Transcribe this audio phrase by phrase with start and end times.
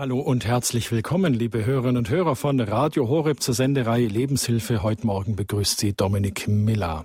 [0.00, 4.82] Hallo und herzlich willkommen, liebe Hörerinnen und Hörer von Radio Horeb zur Sendereihe Lebenshilfe.
[4.82, 7.04] Heute Morgen begrüßt Sie Dominik Miller.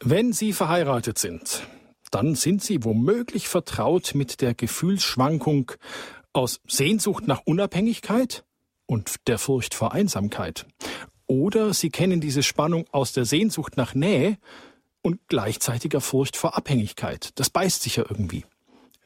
[0.00, 1.68] Wenn Sie verheiratet sind,
[2.10, 5.72] dann sind Sie womöglich vertraut mit der Gefühlsschwankung
[6.32, 8.42] aus Sehnsucht nach Unabhängigkeit
[8.86, 10.64] und der Furcht vor Einsamkeit.
[11.26, 14.38] Oder Sie kennen diese Spannung aus der Sehnsucht nach Nähe
[15.02, 17.38] und gleichzeitiger Furcht vor Abhängigkeit.
[17.38, 18.46] Das beißt sich ja irgendwie.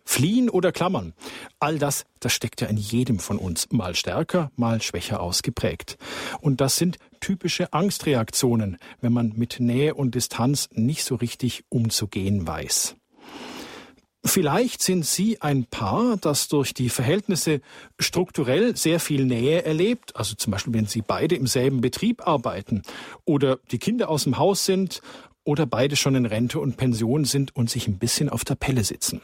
[0.05, 1.13] Fliehen oder klammern.
[1.61, 5.97] All das, das steckt ja in jedem von uns, mal stärker, mal schwächer ausgeprägt.
[6.41, 12.47] Und das sind typische Angstreaktionen, wenn man mit Nähe und Distanz nicht so richtig umzugehen
[12.47, 12.97] weiß.
[14.25, 17.61] Vielleicht sind Sie ein Paar, das durch die Verhältnisse
[17.99, 22.83] strukturell sehr viel Nähe erlebt, also zum Beispiel wenn Sie beide im selben Betrieb arbeiten
[23.25, 25.01] oder die Kinder aus dem Haus sind
[25.43, 28.85] oder beide schon in Rente und Pension sind und sich ein bisschen auf der Pelle
[28.85, 29.21] sitzen.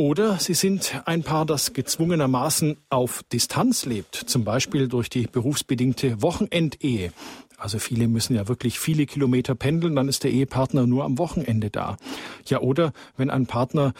[0.00, 6.22] Oder Sie sind ein Paar, das gezwungenermaßen auf Distanz lebt, zum Beispiel durch die berufsbedingte
[6.22, 7.12] Wochenendehe.
[7.58, 11.68] Also viele müssen ja wirklich viele Kilometer pendeln, dann ist der Ehepartner nur am Wochenende
[11.68, 11.98] da.
[12.46, 13.92] Ja, oder wenn ein Partner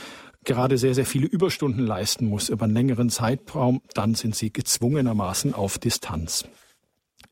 [0.44, 5.52] gerade sehr, sehr viele Überstunden leisten muss über einen längeren Zeitraum, dann sind sie gezwungenermaßen
[5.52, 6.46] auf Distanz.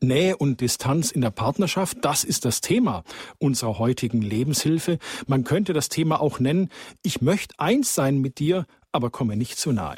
[0.01, 3.03] Nähe und Distanz in der Partnerschaft, das ist das Thema
[3.37, 4.97] unserer heutigen Lebenshilfe.
[5.27, 6.69] Man könnte das Thema auch nennen,
[7.03, 9.97] ich möchte eins sein mit dir, aber komme nicht zu nahe.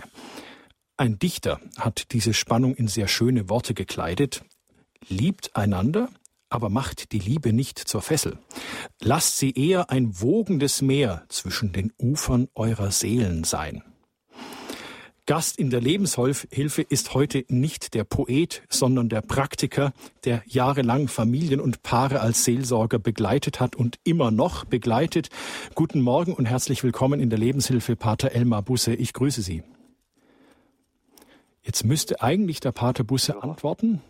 [0.97, 4.43] Ein Dichter hat diese Spannung in sehr schöne Worte gekleidet.
[5.07, 6.09] Liebt einander,
[6.49, 8.37] aber macht die Liebe nicht zur Fessel.
[8.99, 13.83] Lasst sie eher ein wogendes Meer zwischen den Ufern eurer Seelen sein.
[15.31, 19.93] Gast in der Lebenshilfe ist heute nicht der Poet, sondern der Praktiker,
[20.25, 25.29] der jahrelang Familien und Paare als Seelsorger begleitet hat und immer noch begleitet.
[25.73, 28.93] Guten Morgen und herzlich willkommen in der Lebenshilfe, Pater Elmar Busse.
[28.93, 29.63] Ich grüße Sie.
[31.61, 34.01] Jetzt müsste eigentlich der Pater Busse antworten.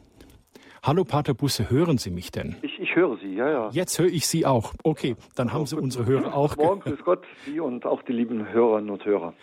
[0.81, 2.55] Hallo Pater Busse, hören Sie mich denn?
[2.63, 3.69] Ich, ich höre Sie, ja, ja.
[3.71, 4.73] Jetzt höre ich Sie auch.
[4.81, 6.57] Okay, dann haben Sie unsere Hörer auch.
[6.57, 9.35] Morgen, grüß Gott, Sie und auch die lieben Hörerinnen und Hörer.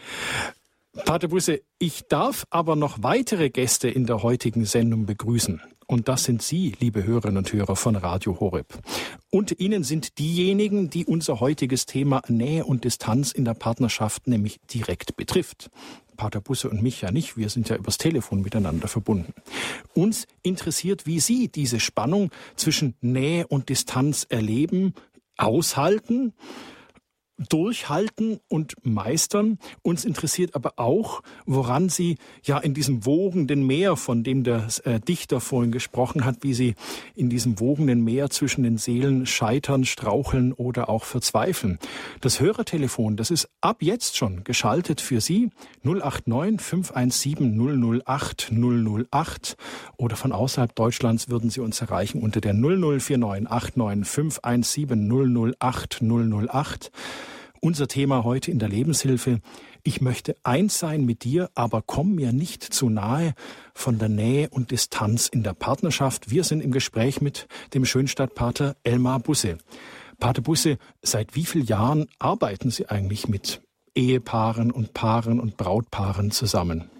[0.92, 5.60] Pater Busse, ich darf aber noch weitere Gäste in der heutigen Sendung begrüßen.
[5.86, 8.78] Und das sind Sie, liebe Hörerinnen und Hörer von Radio Horeb.
[9.30, 14.60] Und Ihnen sind diejenigen, die unser heutiges Thema Nähe und Distanz in der Partnerschaft nämlich
[14.66, 15.70] direkt betrifft.
[16.16, 19.32] Pater Busse und mich ja nicht, wir sind ja übers Telefon miteinander verbunden.
[19.94, 24.94] Uns interessiert, wie Sie diese Spannung zwischen Nähe und Distanz erleben,
[25.36, 26.34] aushalten
[27.38, 29.58] durchhalten und meistern.
[29.82, 35.00] Uns interessiert aber auch, woran Sie ja in diesem wogenden Meer, von dem der äh,
[35.00, 36.74] Dichter vorhin gesprochen hat, wie Sie
[37.14, 41.78] in diesem wogenden Meer zwischen den Seelen scheitern, straucheln oder auch verzweifeln.
[42.20, 45.50] Das Hörertelefon, das ist ab jetzt schon geschaltet für Sie
[45.84, 49.56] 089 517 008 008
[49.96, 56.90] oder von außerhalb Deutschlands würden Sie uns erreichen unter der 0049 89 517 008 008.
[57.60, 59.40] Unser Thema heute in der Lebenshilfe.
[59.82, 63.34] Ich möchte eins sein mit dir, aber komm mir nicht zu nahe
[63.74, 66.30] von der Nähe und Distanz in der Partnerschaft.
[66.30, 69.58] Wir sind im Gespräch mit dem Schönstadtpater Elmar Busse.
[70.20, 73.60] Pater Busse, seit wie vielen Jahren arbeiten Sie eigentlich mit
[73.94, 76.90] Ehepaaren und Paaren und Brautpaaren zusammen?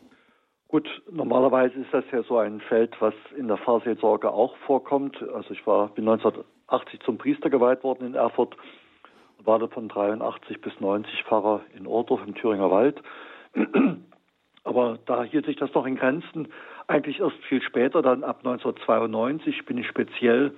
[0.67, 5.17] Gut, normalerweise ist das ja so ein Feld, was in der Fahrseelsorge auch vorkommt.
[5.35, 8.57] Also ich war, bin 1980 zum Priester geweiht worden in Erfurt
[9.45, 13.03] war da von 83 bis 90 Pfarrer in Ohrdorf im Thüringer Wald.
[14.65, 16.49] Aber da hielt sich das noch in Grenzen.
[16.87, 20.53] Eigentlich erst viel später, dann ab 1992, bin ich speziell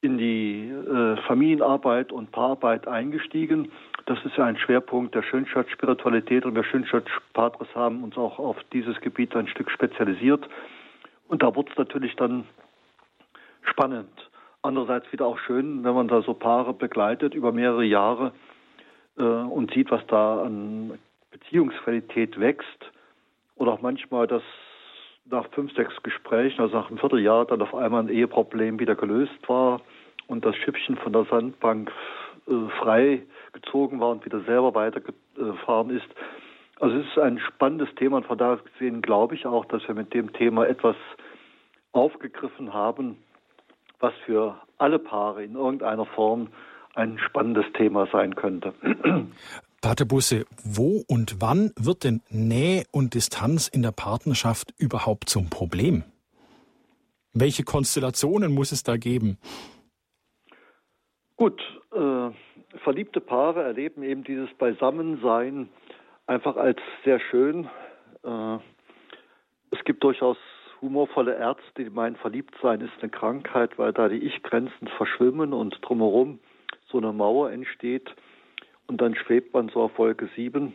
[0.00, 3.72] in die äh, Familienarbeit und Paararbeit eingestiegen.
[4.06, 9.00] Das ist ja ein Schwerpunkt der Schönstadt-Spiritualität und wir Schönstadt-Patres haben uns auch auf dieses
[9.00, 10.48] Gebiet ein Stück spezialisiert.
[11.26, 12.44] Und da wurde es natürlich dann
[13.62, 14.27] spannend.
[14.62, 18.32] Andererseits wieder auch schön, wenn man da so Paare begleitet über mehrere Jahre
[19.16, 20.98] äh, und sieht, was da an
[21.30, 22.92] Beziehungsqualität wächst.
[23.56, 24.42] Oder auch manchmal, dass
[25.30, 29.38] nach fünf, sechs Gesprächen, also nach einem Vierteljahr, dann auf einmal ein Eheproblem wieder gelöst
[29.46, 29.80] war
[30.26, 31.90] und das Schiffchen von der Sandbank
[32.46, 33.22] äh, frei
[33.52, 36.08] gezogen war und wieder selber weitergefahren ist.
[36.80, 39.94] Also es ist ein spannendes Thema und von daher gesehen glaube ich auch, dass wir
[39.94, 40.96] mit dem Thema etwas
[41.92, 43.16] aufgegriffen haben,
[44.00, 46.48] was für alle Paare in irgendeiner Form
[46.94, 48.74] ein spannendes Thema sein könnte.
[49.80, 55.50] Pater Busse, wo und wann wird denn Nähe und Distanz in der Partnerschaft überhaupt zum
[55.50, 56.02] Problem?
[57.32, 59.38] Welche Konstellationen muss es da geben?
[61.36, 61.62] Gut,
[61.92, 62.30] äh,
[62.82, 65.68] verliebte Paare erleben eben dieses Beisammensein
[66.26, 67.68] einfach als sehr schön.
[68.24, 68.58] Äh,
[69.88, 70.36] gibt durchaus
[70.80, 75.78] humorvolle Ärzte, die meinen, verliebt sein ist eine Krankheit, weil da die Ich-Grenzen verschwimmen und
[75.82, 76.38] drumherum
[76.90, 78.14] so eine Mauer entsteht
[78.86, 80.74] und dann schwebt man so auf Wolke 7.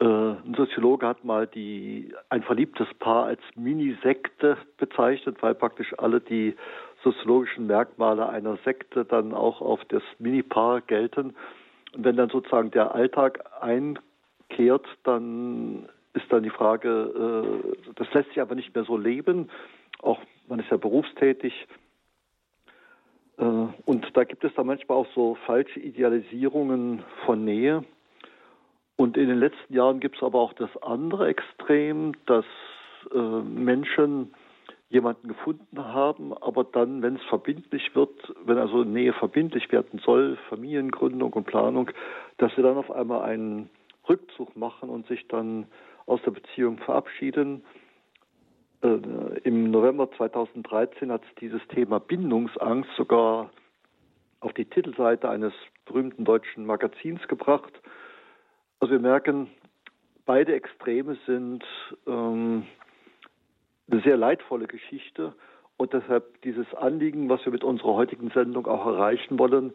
[0.00, 6.20] Äh, ein Soziologe hat mal die, ein verliebtes Paar als Mini-Sekte bezeichnet, weil praktisch alle
[6.20, 6.56] die
[7.04, 11.34] soziologischen Merkmale einer Sekte dann auch auf das Mini-Paar gelten.
[11.94, 16.88] Und wenn dann sozusagen der Alltag einkehrt, dann ist dann die Frage,
[17.86, 19.50] äh, das lässt sich aber nicht mehr so leben.
[20.02, 21.66] Auch man ist ja berufstätig.
[23.38, 27.84] Äh, und da gibt es dann manchmal auch so falsche Idealisierungen von Nähe.
[28.96, 32.44] Und in den letzten Jahren gibt es aber auch das andere Extrem, dass
[33.14, 34.34] äh, Menschen
[34.90, 38.10] jemanden gefunden haben, aber dann, wenn es verbindlich wird,
[38.44, 41.90] wenn also Nähe verbindlich werden soll, Familiengründung und Planung,
[42.38, 43.70] dass sie dann auf einmal einen
[44.08, 45.66] Rückzug machen und sich dann
[46.10, 47.62] aus der Beziehung verabschieden.
[48.82, 48.98] Äh,
[49.44, 53.50] Im November 2013 hat dieses Thema Bindungsangst sogar
[54.40, 55.52] auf die Titelseite eines
[55.86, 57.72] berühmten deutschen Magazins gebracht.
[58.80, 59.50] Also wir merken,
[60.26, 61.64] beide Extreme sind
[62.08, 62.66] ähm,
[63.88, 65.32] eine sehr leidvolle Geschichte
[65.76, 69.74] und deshalb dieses Anliegen, was wir mit unserer heutigen Sendung auch erreichen wollen,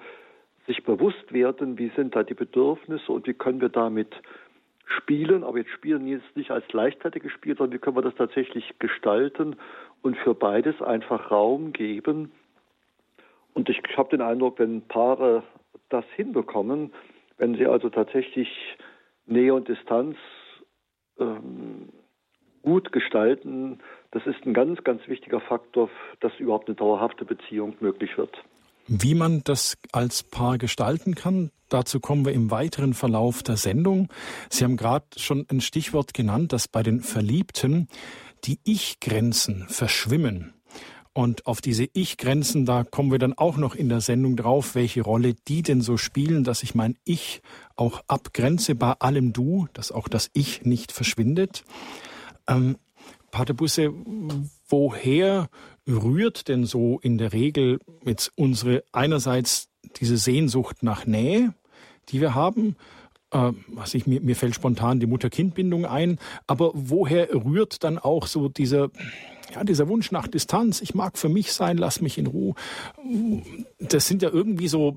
[0.67, 4.13] sich bewusst werden, wie sind da die Bedürfnisse und wie können wir damit
[4.85, 8.77] spielen, aber jetzt spielen jetzt nicht als leichtfertiges Spiel, sondern wie können wir das tatsächlich
[8.79, 9.55] gestalten
[10.01, 12.31] und für beides einfach Raum geben.
[13.53, 15.43] Und ich habe den Eindruck, wenn Paare
[15.89, 16.93] das hinbekommen,
[17.37, 18.49] wenn sie also tatsächlich
[19.25, 20.17] Nähe und Distanz
[21.19, 21.89] ähm,
[22.61, 23.79] gut gestalten,
[24.11, 25.89] das ist ein ganz, ganz wichtiger Faktor,
[26.19, 28.43] dass überhaupt eine dauerhafte Beziehung möglich wird.
[28.87, 34.09] Wie man das als Paar gestalten kann, dazu kommen wir im weiteren Verlauf der Sendung.
[34.49, 37.87] Sie haben gerade schon ein Stichwort genannt, dass bei den Verliebten
[38.43, 40.53] die Ich-Grenzen verschwimmen.
[41.13, 45.01] Und auf diese Ich-Grenzen, da kommen wir dann auch noch in der Sendung drauf, welche
[45.01, 47.41] Rolle die denn so spielen, dass ich mein Ich
[47.77, 51.63] auch abgrenze bei allem Du, dass auch das Ich nicht verschwindet.
[52.47, 52.75] Ähm,
[53.31, 53.93] Pater Busse,
[54.67, 55.49] woher
[55.87, 61.53] rührt denn so in der Regel jetzt unsere einerseits diese Sehnsucht nach Nähe,
[62.09, 62.75] die wir haben?
[63.31, 68.27] Äh, was ich, mir, mir fällt spontan die Mutter-Kind-Bindung ein, aber woher rührt dann auch
[68.27, 68.89] so dieser,
[69.53, 70.81] ja, dieser Wunsch nach Distanz?
[70.81, 72.55] Ich mag für mich sein, lass mich in Ruhe.
[73.79, 74.95] Das sind ja irgendwie so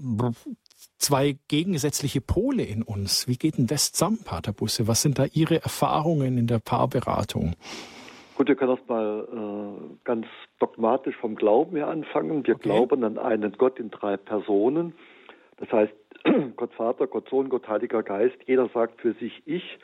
[0.98, 3.28] zwei gegensätzliche Pole in uns.
[3.28, 4.86] Wie geht denn das zusammen, Pater Busse?
[4.86, 7.54] Was sind da Ihre Erfahrungen in der Paarberatung?
[8.38, 10.24] Gut, wir können erstmal äh, ganz
[10.60, 12.46] dogmatisch vom Glauben her anfangen.
[12.46, 12.68] Wir okay.
[12.68, 14.94] glauben an einen Gott in drei Personen.
[15.56, 15.92] Das heißt,
[16.56, 18.36] Gott Vater, Gott Sohn, Gott Heiliger Geist.
[18.46, 19.80] Jeder sagt für sich ich,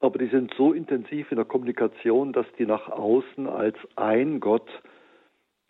[0.00, 4.70] aber die sind so intensiv in der Kommunikation, dass die nach außen als ein Gott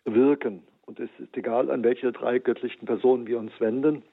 [0.05, 0.63] wirken.
[0.85, 4.03] Und es ist egal, an welche drei göttlichen Personen wir uns wenden.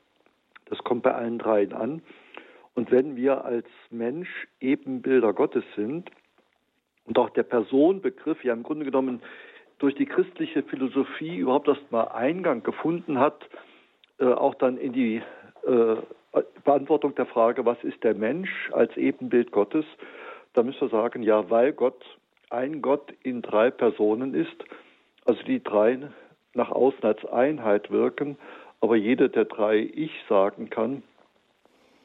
[0.65, 2.03] Das kommt bei allen dreien an.
[2.75, 6.11] Und wenn wir als Mensch Ebenbilder Gottes sind,
[7.09, 9.21] und auch der Personenbegriff ja im Grunde genommen
[9.79, 13.49] durch die christliche Philosophie überhaupt erst mal Eingang gefunden hat,
[14.19, 15.23] äh, auch dann in die
[15.67, 15.97] äh,
[16.65, 19.85] Beantwortung der Frage, was ist der Mensch als Ebenbild Gottes,
[20.53, 22.05] da müssen wir sagen, ja, weil Gott
[22.51, 24.65] ein Gott in drei Personen ist,
[25.25, 25.99] also die drei
[26.55, 28.37] nach außen als Einheit wirken,
[28.81, 31.03] aber jede der drei Ich sagen kann,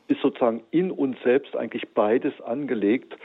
[0.08, 3.18] ist sozusagen in uns selbst eigentlich beides angelegt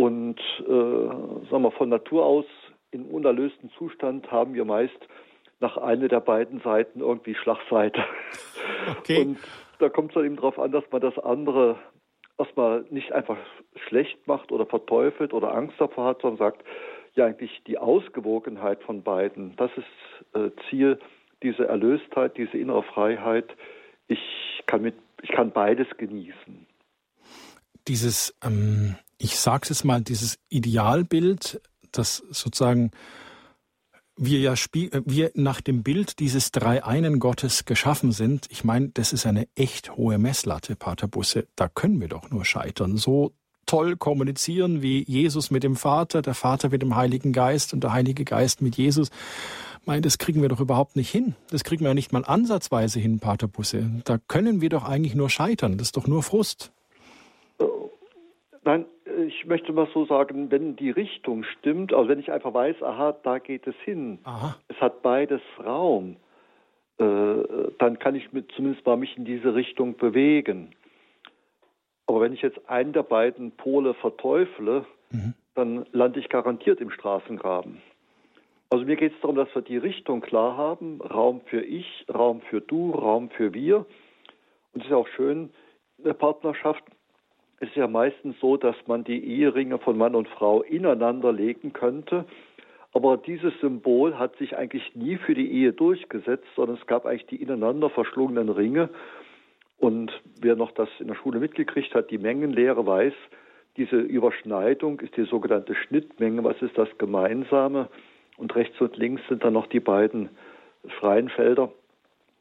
[0.00, 2.44] und äh, sagen wir von Natur aus
[2.92, 4.98] im unerlösten Zustand haben wir meist
[5.60, 8.04] nach einer der beiden Seiten irgendwie Schlagseite.
[9.00, 9.20] Okay.
[9.20, 9.38] Und
[9.80, 11.78] da kommt es dann eben darauf an, dass man das andere
[12.38, 13.36] erstmal nicht einfach
[13.86, 16.64] schlecht macht oder verteufelt oder Angst davor hat, sondern sagt,
[17.14, 20.98] ja eigentlich die Ausgewogenheit von beiden, das ist äh, Ziel,
[21.42, 23.54] diese Erlöstheit, diese innere Freiheit.
[24.06, 26.66] Ich kann mit, ich kann beides genießen.
[27.86, 31.60] Dieses ähm ich sage es mal, dieses Idealbild,
[31.92, 32.90] das sozusagen
[34.16, 39.12] wir ja spiel wir nach dem Bild dieses dreieinen Gottes geschaffen sind, ich meine, das
[39.12, 41.46] ist eine echt hohe Messlatte, Pater Busse.
[41.54, 42.96] Da können wir doch nur scheitern.
[42.96, 43.32] So
[43.66, 47.92] toll kommunizieren wie Jesus mit dem Vater, der Vater mit dem Heiligen Geist und der
[47.92, 49.10] Heilige Geist mit Jesus.
[49.84, 51.34] Mein, das kriegen wir doch überhaupt nicht hin.
[51.50, 53.90] Das kriegen wir ja nicht mal ansatzweise hin, Pater Busse.
[54.04, 55.78] Da können wir doch eigentlich nur scheitern.
[55.78, 56.72] Das ist doch nur Frust.
[58.64, 58.84] Nein,
[59.26, 63.16] ich möchte mal so sagen, wenn die Richtung stimmt, also wenn ich einfach weiß, aha,
[63.22, 64.56] da geht es hin, aha.
[64.68, 66.16] es hat beides Raum,
[66.98, 67.42] äh,
[67.78, 70.74] dann kann ich mit, zumindest mal mich in diese Richtung bewegen.
[72.06, 75.34] Aber wenn ich jetzt einen der beiden Pole verteufle, mhm.
[75.54, 77.82] dann lande ich garantiert im Straßengraben.
[78.70, 81.00] Also mir geht es darum, dass wir die Richtung klar haben.
[81.00, 83.86] Raum für ich, Raum für du, Raum für wir.
[84.72, 85.50] Und es ist auch schön,
[85.98, 86.14] in der
[87.58, 91.72] Partnerschaft ist ja meistens so, dass man die Eheringe von Mann und Frau ineinander legen
[91.72, 92.24] könnte.
[92.92, 97.26] Aber dieses Symbol hat sich eigentlich nie für die Ehe durchgesetzt, sondern es gab eigentlich
[97.26, 98.88] die ineinander verschlungenen Ringe.
[99.78, 100.10] Und
[100.40, 103.12] wer noch das in der Schule mitgekriegt hat, die Mengenlehre weiß,
[103.76, 106.42] diese Überschneidung ist die sogenannte Schnittmenge.
[106.42, 107.88] Was ist das Gemeinsame?
[108.36, 110.30] Und rechts und links sind dann noch die beiden
[110.98, 111.70] freien Felder.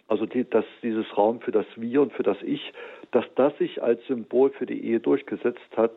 [0.08, 2.74] Also die, dass dieses Raum für das Wir und für das Ich,
[3.12, 5.92] dass das sich als Symbol für die Ehe durchgesetzt hat,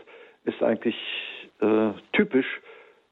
[0.45, 0.97] ist eigentlich
[1.61, 2.61] äh, typisch.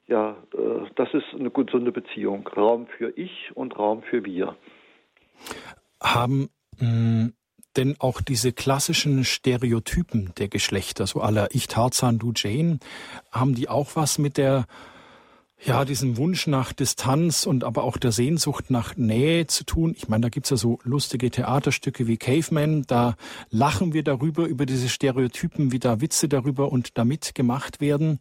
[0.07, 2.47] Ja, äh, das ist eine gesunde Beziehung.
[2.49, 4.57] Raum für Ich und Raum für Wir.
[6.01, 6.49] Haben
[6.81, 7.33] mh, hm,
[7.77, 12.81] denn auch diese klassischen Stereotypen der Geschlechter, so aller Ich Tarzan, du Jane,
[13.31, 14.67] haben die auch was mit der
[15.65, 19.95] ja, diesen Wunsch nach Distanz und aber auch der Sehnsucht nach Nähe zu tun.
[19.97, 23.17] Ich meine, da gibt's ja so lustige Theaterstücke wie Caveman, da
[23.51, 28.21] lachen wir darüber, über diese Stereotypen, wie da Witze darüber und damit gemacht werden.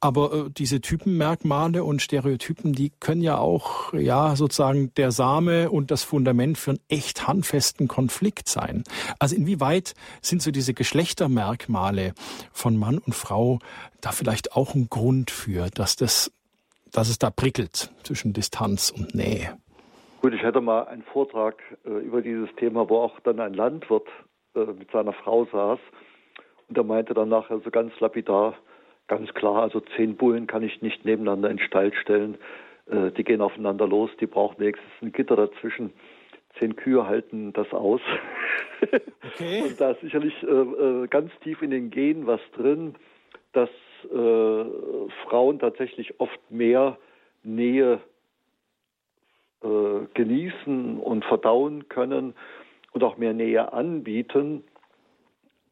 [0.00, 5.90] Aber äh, diese Typenmerkmale und Stereotypen, die können ja auch, ja, sozusagen der Same und
[5.90, 8.82] das Fundament für einen echt handfesten Konflikt sein.
[9.18, 12.14] Also inwieweit sind so diese Geschlechtermerkmale
[12.50, 13.58] von Mann und Frau
[14.00, 16.32] da vielleicht auch ein Grund für, dass das
[16.92, 19.56] dass es da prickelt zwischen Distanz und Nähe.
[20.20, 24.06] Gut, ich hatte mal einen Vortrag äh, über dieses Thema, wo auch dann ein Landwirt
[24.54, 25.80] äh, mit seiner Frau saß
[26.68, 28.54] und er meinte dann nachher so ganz lapidar,
[29.08, 32.38] ganz klar, also zehn Bullen kann ich nicht nebeneinander in den Stall stellen.
[32.86, 35.92] Äh, die gehen aufeinander los, die brauchen wenigstens ein Gitter dazwischen.
[36.58, 38.00] Zehn Kühe halten das aus.
[39.34, 39.62] Okay.
[39.68, 42.94] und da ist sicherlich äh, äh, ganz tief in den Genen was drin,
[43.52, 43.70] dass
[44.04, 44.64] äh,
[45.24, 46.98] Frauen tatsächlich oft mehr
[47.42, 48.00] Nähe
[49.62, 52.34] äh, genießen und verdauen können
[52.92, 54.64] und auch mehr Nähe anbieten,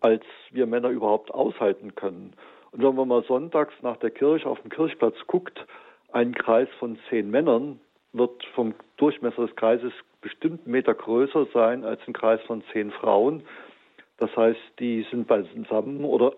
[0.00, 2.32] als wir Männer überhaupt aushalten können.
[2.72, 5.66] Und wenn man mal sonntags nach der Kirche auf dem Kirchplatz guckt,
[6.12, 7.80] ein Kreis von zehn Männern
[8.12, 12.90] wird vom Durchmesser des Kreises bestimmt einen Meter größer sein als ein Kreis von zehn
[12.90, 13.42] Frauen.
[14.18, 16.34] Das heißt, die sind beisammen oder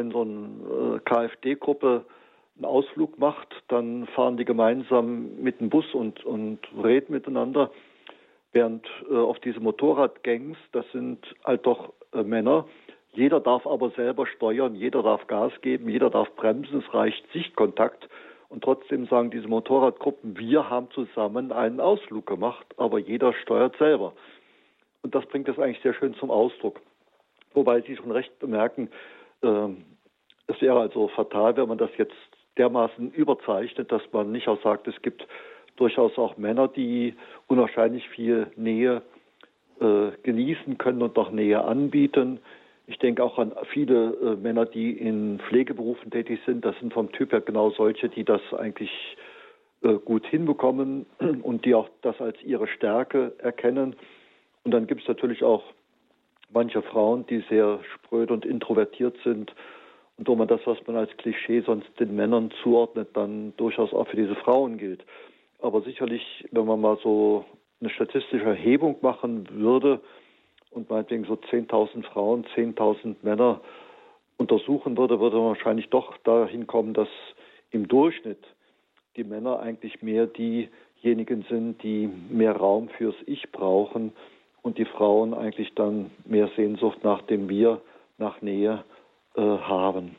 [0.00, 2.04] wenn so eine äh, KfD-Gruppe
[2.56, 7.70] einen Ausflug macht, dann fahren die gemeinsam mit dem Bus und, und reden miteinander.
[8.52, 12.66] Während äh, auf diese Motorradgangs, das sind halt doch äh, Männer,
[13.12, 18.08] jeder darf aber selber steuern, jeder darf Gas geben, jeder darf bremsen, es reicht Sichtkontakt.
[18.48, 24.12] Und trotzdem sagen diese Motorradgruppen, wir haben zusammen einen Ausflug gemacht, aber jeder steuert selber.
[25.02, 26.80] Und das bringt es eigentlich sehr schön zum Ausdruck.
[27.52, 28.90] Wobei Sie schon recht bemerken,
[29.42, 32.14] es wäre also fatal, wenn man das jetzt
[32.58, 35.26] dermaßen überzeichnet, dass man nicht auch sagt, es gibt
[35.76, 37.14] durchaus auch Männer, die
[37.46, 39.02] unwahrscheinlich viel Nähe
[39.80, 42.40] äh, genießen können und auch Nähe anbieten.
[42.86, 46.64] Ich denke auch an viele äh, Männer, die in Pflegeberufen tätig sind.
[46.64, 48.90] Das sind vom Typ her genau solche, die das eigentlich
[49.82, 51.06] äh, gut hinbekommen
[51.42, 53.96] und die auch das als ihre Stärke erkennen.
[54.64, 55.62] Und dann gibt es natürlich auch
[56.52, 59.54] manche Frauen, die sehr spröd und introvertiert sind
[60.18, 64.08] und wo man das, was man als Klischee sonst den Männern zuordnet, dann durchaus auch
[64.08, 65.04] für diese Frauen gilt.
[65.60, 67.44] Aber sicherlich, wenn man mal so
[67.80, 70.00] eine statistische Erhebung machen würde
[70.70, 73.60] und meinetwegen so 10.000 Frauen, 10.000 Männer
[74.36, 77.08] untersuchen würde, würde man wahrscheinlich doch dahin kommen, dass
[77.70, 78.44] im Durchschnitt
[79.16, 84.12] die Männer eigentlich mehr diejenigen sind, die mehr Raum fürs Ich brauchen
[84.62, 87.80] und die Frauen eigentlich dann mehr Sehnsucht nach dem Wir,
[88.18, 88.84] nach Nähe
[89.36, 90.16] äh, haben.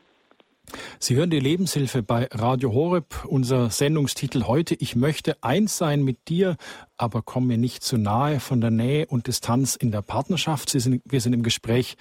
[0.98, 3.24] Sie hören die Lebenshilfe bei Radio Horeb.
[3.26, 6.56] Unser Sendungstitel heute, ich möchte eins sein mit dir,
[6.96, 10.70] aber komm mir nicht zu nahe von der Nähe und Distanz in der Partnerschaft.
[10.70, 11.96] Sind, wir sind im Gespräch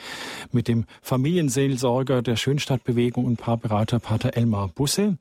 [0.51, 5.17] mit dem Familienseelsorger der Schönstadtbewegung und Paarberater Pater Elmar Busse.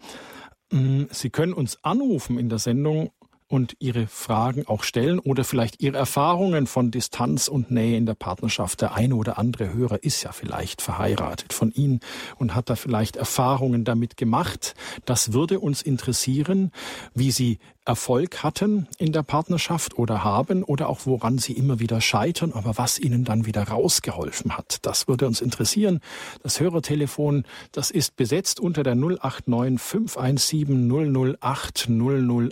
[0.70, 3.10] Mm, Sie können uns anrufen in der Sendung
[3.50, 8.14] und Ihre Fragen auch stellen oder vielleicht Ihre Erfahrungen von Distanz und Nähe in der
[8.14, 8.80] Partnerschaft.
[8.80, 11.98] Der eine oder andere Hörer ist ja vielleicht verheiratet von Ihnen
[12.36, 14.74] und hat da vielleicht Erfahrungen damit gemacht.
[15.04, 16.70] Das würde uns interessieren,
[17.12, 17.58] wie Sie
[17.90, 22.78] Erfolg hatten in der Partnerschaft oder haben oder auch woran sie immer wieder scheitern, aber
[22.78, 24.78] was ihnen dann wieder rausgeholfen hat.
[24.82, 25.98] Das würde uns interessieren.
[26.44, 27.42] Das Hörertelefon,
[27.72, 31.88] das ist besetzt unter der 089 517 008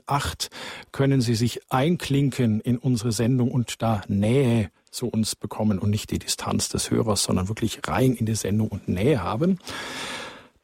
[0.09, 0.51] 008.
[0.91, 6.11] Können Sie sich einklinken in unsere Sendung und da Nähe zu uns bekommen und nicht
[6.11, 9.61] die Distanz des Hörers, sondern wirklich rein in die Sendung und Nähe haben.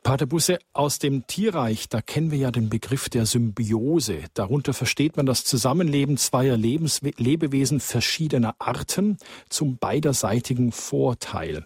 [0.04, 4.24] Pater Busse, aus dem Tierreich, da kennen wir ja den Begriff der Symbiose.
[4.34, 9.16] Darunter versteht man das Zusammenleben zweier Lebens Lebewesen verschiedener Arten
[9.48, 11.64] zum beiderseitigen Vorteil.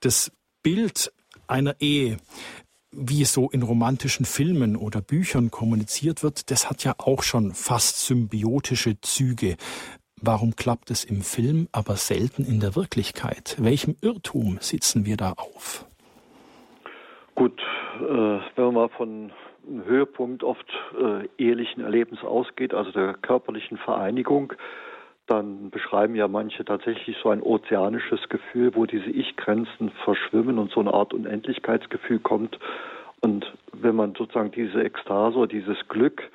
[0.00, 1.12] Das Bild
[1.48, 2.16] einer Ehe,
[2.92, 7.52] wie es so in romantischen Filmen oder Büchern kommuniziert wird, das hat ja auch schon
[7.52, 9.58] fast symbiotische Züge.
[10.18, 13.56] Warum klappt es im Film, aber selten in der Wirklichkeit?
[13.58, 15.84] Welchem Irrtum sitzen wir da auf?
[17.40, 17.58] Gut,
[18.02, 19.32] äh, wenn man mal von
[19.66, 20.66] einem Höhepunkt oft
[21.00, 24.52] äh, ehelichen Erlebens ausgeht, also der körperlichen Vereinigung,
[25.26, 30.80] dann beschreiben ja manche tatsächlich so ein ozeanisches Gefühl, wo diese Ich-Grenzen verschwimmen und so
[30.80, 32.58] eine Art Unendlichkeitsgefühl kommt.
[33.22, 36.30] Und wenn man sozusagen diese Ekstase oder dieses Glück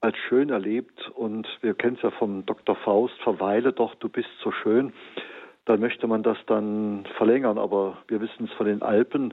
[0.00, 2.74] als schön erlebt und wir kennen es ja vom Dr.
[2.74, 4.92] Faust, verweile doch, du bist so schön,
[5.66, 7.58] dann möchte man das dann verlängern.
[7.58, 9.32] Aber wir wissen es von den Alpen,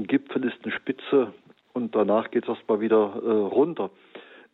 [0.00, 1.32] ein Gipfel ist eine Spitze
[1.72, 3.90] und danach geht es erstmal wieder äh, runter.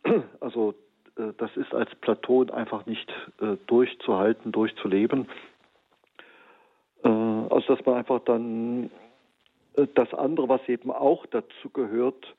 [0.40, 0.74] Also
[1.16, 3.10] äh, das ist als Platon einfach nicht
[3.40, 5.28] äh, durchzuhalten, durchzuleben.
[7.04, 8.90] Äh, also dass man einfach dann
[9.76, 12.34] äh, das andere, was eben auch dazu gehört,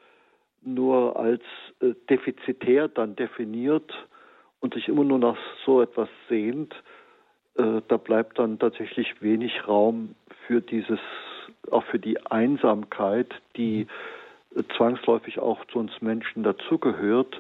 [0.62, 1.44] nur als
[1.82, 3.92] äh, defizitär dann definiert
[4.60, 6.76] und sich immer nur nach so etwas sehnt,
[7.56, 10.14] da bleibt dann tatsächlich wenig Raum
[10.46, 11.00] für dieses
[11.72, 13.88] auch für die Einsamkeit, die
[14.76, 17.40] zwangsläufig auch zu uns Menschen dazugehört,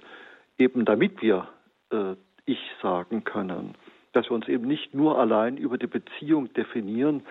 [0.57, 1.47] eben damit wir
[1.91, 2.15] äh,
[2.45, 3.75] Ich sagen können.
[4.13, 7.23] Dass wir uns eben nicht nur allein über die Beziehung definieren,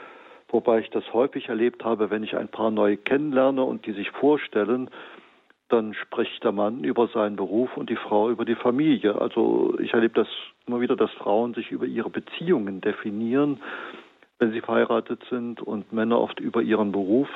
[0.48, 4.10] wobei ich das häufig erlebt habe, wenn ich ein paar neue kennenlerne und die sich
[4.10, 4.90] vorstellen,
[5.68, 9.20] dann spricht der Mann über seinen Beruf und die Frau über die Familie.
[9.20, 10.28] Also ich erlebe das
[10.66, 13.60] immer wieder, dass Frauen sich über ihre Beziehungen definieren
[14.38, 17.28] wenn sie verheiratet sind und Männer oft über ihren Beruf.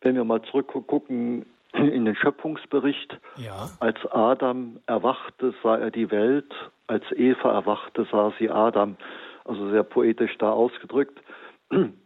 [0.00, 3.70] Wenn wir mal zurückgucken in den Schöpfungsbericht, ja.
[3.80, 6.52] als Adam erwachte, sah er die Welt,
[6.86, 8.96] als Eva erwachte, sah sie Adam.
[9.44, 11.20] Also sehr poetisch da ausgedrückt.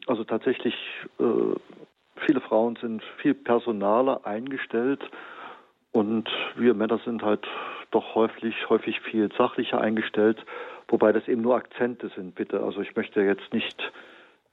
[0.07, 0.75] Also tatsächlich,
[1.19, 1.57] äh,
[2.25, 5.03] viele Frauen sind viel personaler eingestellt
[5.91, 7.45] und wir Männer sind halt
[7.91, 10.39] doch häufig, häufig viel sachlicher eingestellt
[10.89, 12.63] wobei das eben nur Akzente sind, bitte.
[12.63, 13.93] Also ich möchte jetzt nicht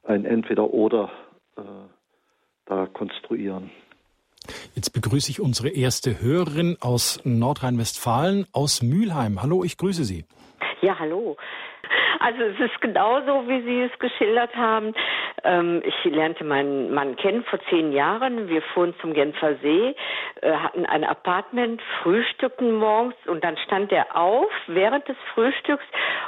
[0.04, 1.12] ein Entweder-Oder
[1.58, 1.62] äh,
[2.66, 3.72] da konstruieren.
[4.76, 9.42] Jetzt begrüße ich unsere erste Hörerin aus Nordrhein-Westfalen, aus Mülheim.
[9.42, 10.26] Hallo, ich grüße Sie.
[10.82, 11.38] Ja, hallo.
[12.20, 14.94] Also es ist genauso, wie Sie es geschildert haben.
[15.44, 18.48] Ähm, ich lernte meinen Mann kennen vor zehn Jahren.
[18.48, 19.96] Wir fuhren zum Genfer See,
[20.42, 25.84] äh, hatten ein Apartment, frühstückten morgens und dann stand er auf während des Frühstücks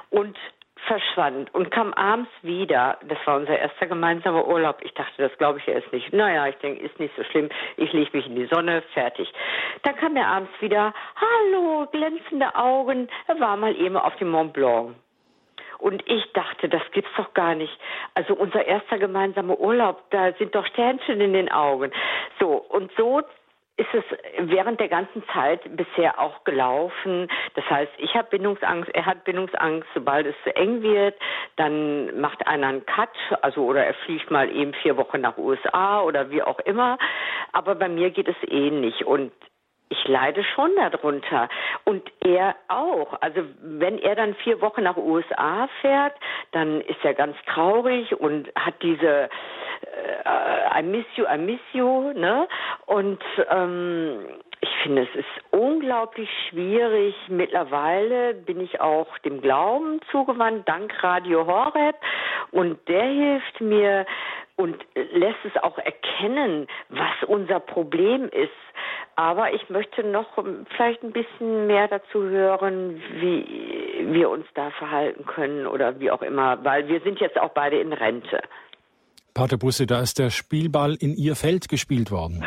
[0.10, 0.38] und
[0.86, 2.97] verschwand und kam abends wieder.
[3.08, 4.78] Das war unser erster gemeinsamer Urlaub.
[4.82, 6.13] Ich dachte, das glaube ich erst nicht.
[6.13, 7.49] Naja, ich denke, ist nicht so schlimm.
[7.78, 9.32] Ich lege mich in die Sonne, fertig.
[9.84, 10.93] Dann kam er abends wieder.
[11.15, 13.08] Hallo, glänzende Augen.
[13.28, 14.95] Er war mal eben auf dem Mont Blanc.
[15.86, 17.71] Und ich dachte, das gibt's doch gar nicht.
[18.15, 21.91] Also unser erster gemeinsamer Urlaub, da sind doch Sternchen in den Augen.
[22.39, 23.21] So, und so
[23.78, 24.04] ist es
[24.39, 27.28] während der ganzen Zeit bisher auch gelaufen.
[27.54, 29.88] Das heißt, ich habe Bindungsangst, er hat Bindungsangst.
[29.93, 31.13] Sobald es zu eng wird,
[31.56, 36.02] dann macht einer einen Cut, also oder er fliegt mal eben vier Wochen nach USA
[36.02, 36.98] oder wie auch immer.
[37.52, 39.32] Aber bei mir geht es ähnlich eh und
[39.97, 41.49] ich leide schon darunter.
[41.84, 43.17] Und er auch.
[43.21, 46.13] Also wenn er dann vier Wochen nach USA fährt,
[46.51, 49.29] dann ist er ganz traurig und hat diese
[50.25, 52.47] äh, I miss you, I miss you, ne?
[52.86, 54.25] Und ähm,
[54.62, 57.15] ich finde, es ist unglaublich schwierig.
[57.27, 61.95] Mittlerweile bin ich auch dem Glauben zugewandt, dank Radio Horeb.
[62.51, 64.05] Und der hilft mir
[64.57, 68.51] und lässt es auch erkennen, was unser Problem ist.
[69.17, 70.27] Aber ich möchte noch
[70.75, 76.21] vielleicht ein bisschen mehr dazu hören, wie wir uns da verhalten können oder wie auch
[76.21, 78.41] immer, weil wir sind jetzt auch beide in Rente.
[79.33, 82.45] Pater Busse, da ist der Spielball in Ihr Feld gespielt worden.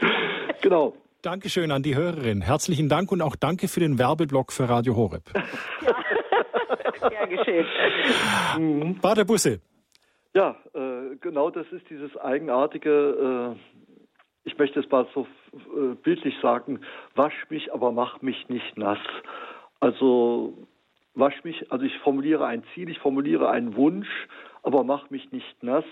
[0.62, 0.94] genau.
[1.22, 2.40] Dankeschön an die Hörerin.
[2.40, 5.22] Herzlichen Dank und auch danke für den Werbeblock für Radio Horeb.
[6.98, 7.66] Ja, gern geschehen.
[8.58, 8.98] Mhm.
[9.00, 9.60] Pater Busse.
[10.36, 13.88] Ja, äh, genau das ist dieses eigenartige, äh,
[14.44, 16.80] ich möchte es mal so äh, bildlich sagen,
[17.14, 18.98] wasch mich, aber mach mich nicht nass.
[19.80, 20.52] Also
[21.14, 24.28] wasch mich, also ich formuliere ein Ziel, ich formuliere einen Wunsch,
[24.62, 25.86] aber mach mich nicht nass.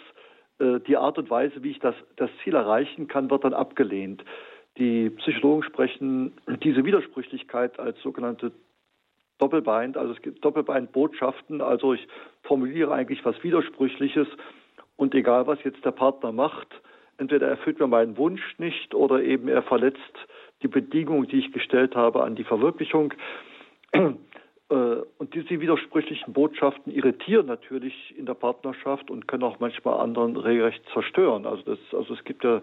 [0.59, 4.27] Äh, die Art und Weise, wie ich das, das Ziel erreichen kann, wird dann abgelehnt.
[4.77, 8.53] Die Psychologen sprechen diese Widersprüchlichkeit als sogenannte
[9.45, 12.09] Doppelbein, also es gibt Doppelbeinbotschaften, also ich
[12.45, 14.27] formuliere eigentlich was Widersprüchliches
[14.97, 16.69] und egal was jetzt der Partner macht,
[17.19, 20.01] entweder erfüllt mir meinen Wunsch nicht oder eben er verletzt
[20.63, 23.13] die Bedingungen, die ich gestellt habe, an die Verwirklichung.
[24.71, 30.39] Äh, und diese widersprüchlichen Botschaften irritieren natürlich in der Partnerschaft und können auch manchmal anderen
[30.39, 31.45] regelrecht zerstören.
[31.45, 32.63] Also, das, also es gibt ja,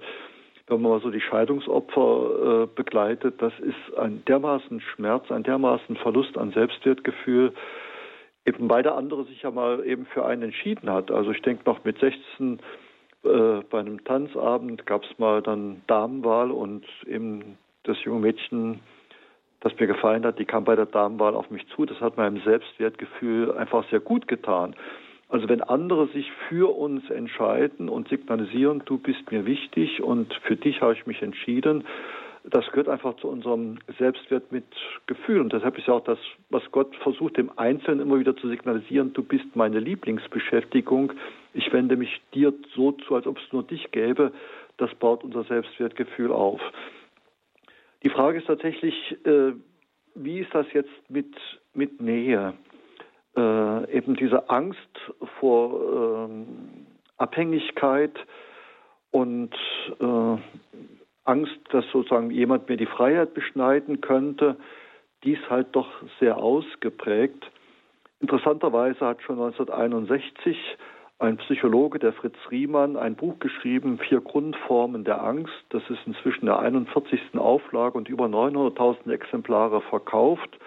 [0.72, 5.98] wenn man mal so die Scheidungsopfer äh, begleitet, das ist ein dermaßen Schmerz, ein dermaßen
[5.98, 7.54] Verlust an Selbstwertgefühl,
[8.46, 11.12] eben weil der andere sich ja mal eben für einen entschieden hat.
[11.12, 12.60] Also ich denke noch mit 16
[13.24, 18.80] äh, bei einem Tanzabend gab es mal dann Damenwahl und eben das junge Mädchen,
[19.60, 21.86] das mir gefallen hat, die kam bei der Damenwahl auf mich zu.
[21.86, 24.76] Das hat meinem Selbstwertgefühl einfach sehr gut getan.
[25.32, 30.58] Also wenn andere sich für uns entscheiden und signalisieren, du bist mir wichtig und für
[30.58, 31.86] dich habe ich mich entschieden,
[32.44, 34.66] das gehört einfach zu unserem Selbstwert mit
[35.06, 35.40] Gefühl.
[35.40, 36.18] Und deshalb ist ja auch das,
[36.50, 41.14] was Gott versucht, dem Einzelnen immer wieder zu signalisieren, du bist meine Lieblingsbeschäftigung.
[41.54, 44.34] Ich wende mich dir so zu, als ob es nur dich gäbe.
[44.78, 46.60] Das baut unser Selbstwertgefühl auf.
[48.04, 49.54] Die Frage ist tatsächlich, äh,
[50.16, 51.34] wie ist das jetzt mit,
[51.74, 52.54] mit Nähe?
[53.36, 54.78] Äh, eben diese Angst
[55.40, 56.46] vor äh,
[57.18, 58.14] Abhängigkeit
[59.12, 59.54] und
[60.00, 60.38] äh,
[61.24, 64.58] Angst, dass sozusagen jemand mir die Freiheit beschneiden könnte,
[65.24, 65.88] dies halt doch
[66.20, 67.50] sehr ausgeprägt.
[68.20, 70.58] Interessanterweise hat schon 1961
[71.20, 75.54] ein Psychologe, der Fritz Riemann, ein Buch geschrieben, Vier Grundformen der Angst.
[75.70, 77.38] Das ist inzwischen der 41.
[77.38, 80.58] Auflage und über 900.000 Exemplare verkauft.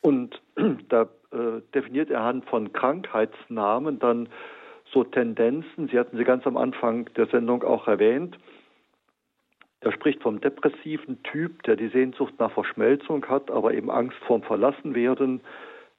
[0.00, 0.42] Und
[0.88, 4.28] da äh, definiert er anhand von Krankheitsnamen dann
[4.92, 5.88] so Tendenzen.
[5.88, 8.38] Sie hatten sie ganz am Anfang der Sendung auch erwähnt.
[9.80, 14.42] Er spricht vom depressiven Typ, der die Sehnsucht nach Verschmelzung hat, aber eben Angst vorm
[14.42, 15.40] Verlassenwerden,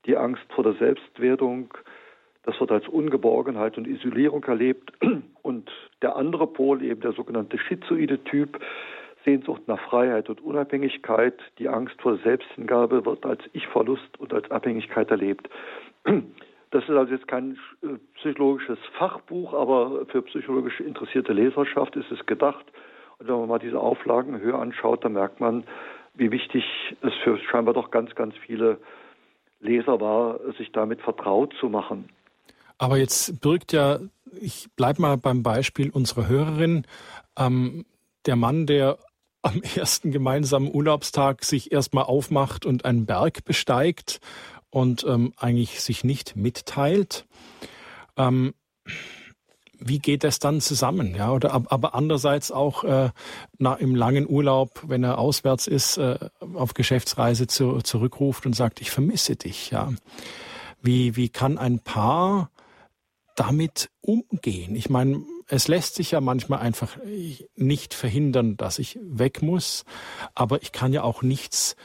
[0.06, 1.74] die Angst vor der Selbstwertung,
[2.44, 4.92] das wird als Ungeborgenheit und Isolierung erlebt.
[5.44, 5.72] Und
[6.04, 8.60] der andere Pol, eben der sogenannte schizoide Typ,
[9.26, 15.12] Sehnsucht nach Freiheit und Unabhängigkeit, die Angst vor Selbsthingabe wird als Ich-Verlust und als Abhängigkeit
[15.12, 15.50] erlebt.
[16.72, 22.26] Das ist also jetzt kein äh, psychologisches Fachbuch, aber für psychologisch interessierte Leserschaft ist es
[22.26, 22.66] gedacht.
[23.20, 25.66] Und wenn man mal diese Auflagen höher anschaut, dann merkt man,
[26.14, 26.64] wie wichtig
[27.02, 28.78] es für scheinbar doch ganz, ganz viele
[29.60, 32.10] Leser war, sich damit vertraut zu machen.
[32.78, 34.00] Aber jetzt birgt ja,
[34.40, 36.86] ich bleibe mal beim Beispiel unserer Hörerin,
[37.38, 37.86] ähm,
[38.26, 38.98] der Mann, der
[39.42, 44.20] am ersten gemeinsamen Urlaubstag sich erstmal aufmacht und einen Berg besteigt
[44.70, 47.26] und ähm, eigentlich sich nicht mitteilt.
[48.18, 48.54] Ähm,
[49.84, 51.16] wie geht das dann zusammen?
[51.16, 53.10] Ja, oder aber andererseits auch äh,
[53.58, 56.20] na, im langen Urlaub, wenn er auswärts ist, äh,
[56.54, 59.72] auf Geschäftsreise zu, zurückruft und sagt, ich vermisse dich.
[59.72, 59.92] Ja,
[60.82, 62.52] wie wie kann ein Paar
[63.36, 64.76] damit umgehen?
[64.76, 66.98] Ich meine, es lässt sich ja manchmal einfach
[67.56, 69.84] nicht verhindern, dass ich weg muss,
[70.34, 71.76] aber ich kann ja auch nichts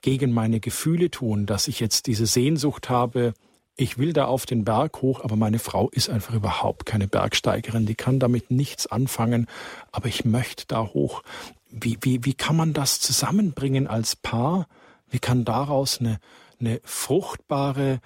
[0.00, 3.34] gegen meine Gefühle tun, dass ich jetzt diese Sehnsucht habe,
[3.76, 7.84] ich will da auf den Berg hoch, aber meine Frau ist einfach überhaupt keine Bergsteigerin,
[7.84, 9.46] die kann damit nichts anfangen,
[9.92, 11.22] aber ich möchte da hoch.
[11.70, 14.66] Wie, wie, wie kann man das zusammenbringen als Paar?
[15.10, 16.20] Wie kann daraus eine,
[16.58, 18.00] eine fruchtbare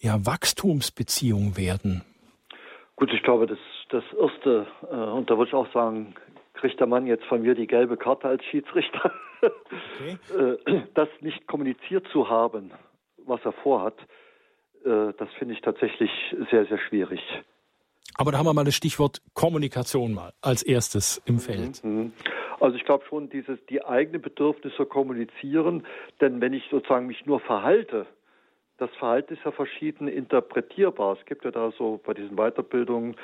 [0.00, 2.02] ja, Wachstumsbeziehung werden?
[2.96, 3.58] Gut, ich glaube, das,
[3.90, 6.14] das Erste, äh, und da würde ich auch sagen,
[6.54, 10.18] kriegt der Mann jetzt von mir die gelbe Karte als Schiedsrichter, okay.
[10.66, 12.70] äh, das nicht kommuniziert zu haben,
[13.26, 13.98] was er vorhat,
[14.84, 16.10] äh, das finde ich tatsächlich
[16.50, 17.20] sehr, sehr schwierig.
[18.16, 21.84] Aber da haben wir mal das Stichwort Kommunikation mal als erstes im mhm, Feld.
[21.84, 22.12] Mhm.
[22.58, 25.86] Also ich glaube schon, dieses die eigenen Bedürfnisse kommunizieren,
[26.20, 28.06] denn wenn ich sozusagen mich nur verhalte,
[28.76, 31.16] das Verhalten ist ja verschieden interpretierbar.
[31.18, 33.16] Es gibt ja da so bei diesen Weiterbildungen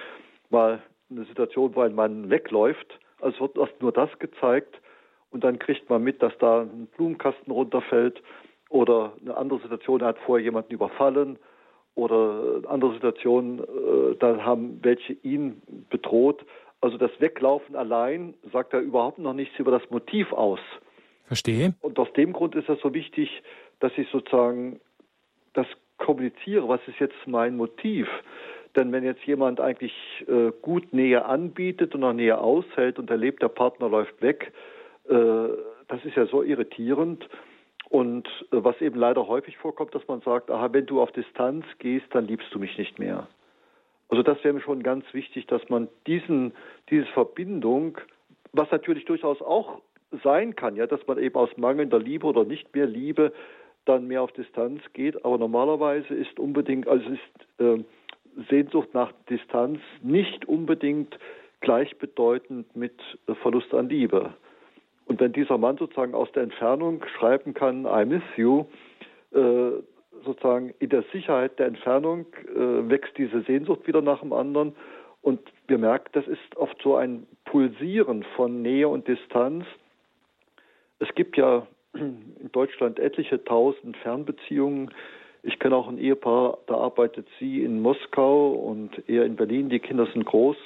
[0.50, 4.80] mal eine Situation, wo ein Mann wegläuft, also wird erst nur das gezeigt
[5.30, 8.22] und dann kriegt man mit, dass da ein Blumenkasten runterfällt
[8.68, 11.38] oder eine andere Situation, er hat vorher jemanden überfallen
[11.94, 16.44] oder eine andere Situation, äh, da haben welche ihn bedroht.
[16.80, 20.60] Also das Weglaufen allein sagt da überhaupt noch nichts über das Motiv aus.
[21.26, 21.74] Verstehe.
[21.80, 23.42] Und aus dem Grund ist es so wichtig,
[23.80, 24.80] dass ich sozusagen
[25.54, 25.66] das
[25.98, 28.08] kommuniziere, was ist jetzt mein Motiv?
[28.76, 29.94] Denn wenn jetzt jemand eigentlich
[30.28, 34.52] äh, gut Nähe anbietet und auch Nähe aushält und erlebt, der Partner läuft weg,
[35.08, 35.48] äh,
[35.88, 37.26] das ist ja so irritierend.
[37.88, 41.64] Und äh, was eben leider häufig vorkommt, dass man sagt, aha, wenn du auf Distanz
[41.78, 43.26] gehst, dann liebst du mich nicht mehr.
[44.08, 46.52] Also das wäre mir schon ganz wichtig, dass man diesen,
[46.90, 47.98] diese Verbindung,
[48.52, 49.80] was natürlich durchaus auch
[50.22, 53.32] sein kann, ja, dass man eben aus mangelnder Liebe oder nicht mehr Liebe
[53.84, 55.24] dann mehr auf Distanz geht.
[55.24, 57.82] Aber normalerweise ist unbedingt, also ist äh,
[58.48, 61.18] Sehnsucht nach Distanz nicht unbedingt
[61.60, 62.94] gleichbedeutend mit
[63.42, 64.34] Verlust an Liebe.
[65.06, 68.64] Und wenn dieser Mann sozusagen aus der Entfernung schreiben kann, I miss you,
[69.32, 69.70] äh,
[70.24, 74.74] sozusagen in der Sicherheit der Entfernung äh, wächst diese Sehnsucht wieder nach dem anderen.
[75.22, 79.64] Und wir merken, das ist oft so ein Pulsieren von Nähe und Distanz.
[80.98, 84.90] Es gibt ja in Deutschland etliche tausend Fernbeziehungen.
[85.46, 89.68] Ich kenne auch ein Ehepaar, da arbeitet sie in Moskau und er in Berlin.
[89.68, 90.56] Die Kinder sind groß.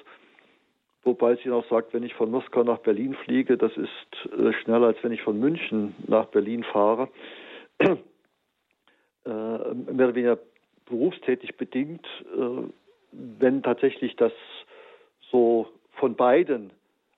[1.03, 4.87] Wobei sie noch sagt, wenn ich von Moskau nach Berlin fliege, das ist äh, schneller,
[4.87, 7.11] als wenn ich von München nach Berlin fahre.
[7.79, 7.91] äh,
[9.27, 10.39] mehr oder weniger
[10.87, 12.63] berufstätig bedingt, äh,
[13.13, 14.33] wenn tatsächlich das
[15.31, 16.71] so von beiden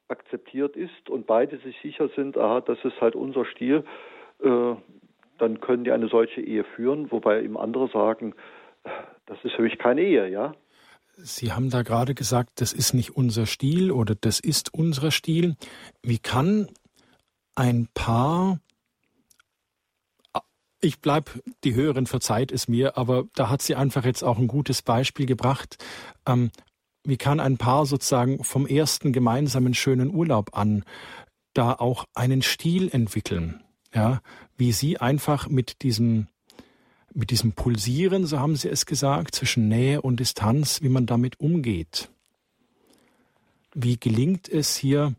[0.09, 3.85] akzeptiert ist und beide sich sicher sind, aha, das ist halt unser Stil,
[4.43, 4.75] äh,
[5.43, 8.35] dann können die eine solche Ehe führen, wobei ihm andere sagen,
[9.27, 10.55] das ist für mich keine Ehe, ja.
[11.17, 15.57] Sie haben da gerade gesagt, das ist nicht unser Stil oder das ist unser Stil.
[16.03, 16.69] Wie kann
[17.55, 18.61] ein Paar,
[20.81, 21.33] ich bleibe,
[21.65, 25.27] die Hörerin verzeiht es mir, aber da hat sie einfach jetzt auch ein gutes Beispiel
[25.27, 25.77] gebracht.
[26.27, 26.51] Ähm,
[27.05, 30.85] wie kann ein Paar sozusagen vom ersten gemeinsamen schönen Urlaub an
[31.53, 33.62] da auch einen Stil entwickeln?
[33.95, 34.21] Ja,
[34.57, 36.29] wie sie einfach mit diesem
[37.15, 41.41] mit diesem Pulsieren, so haben Sie es gesagt, zwischen Nähe und Distanz, wie man damit
[41.41, 42.09] umgeht.
[43.75, 45.15] Wie gelingt es hier,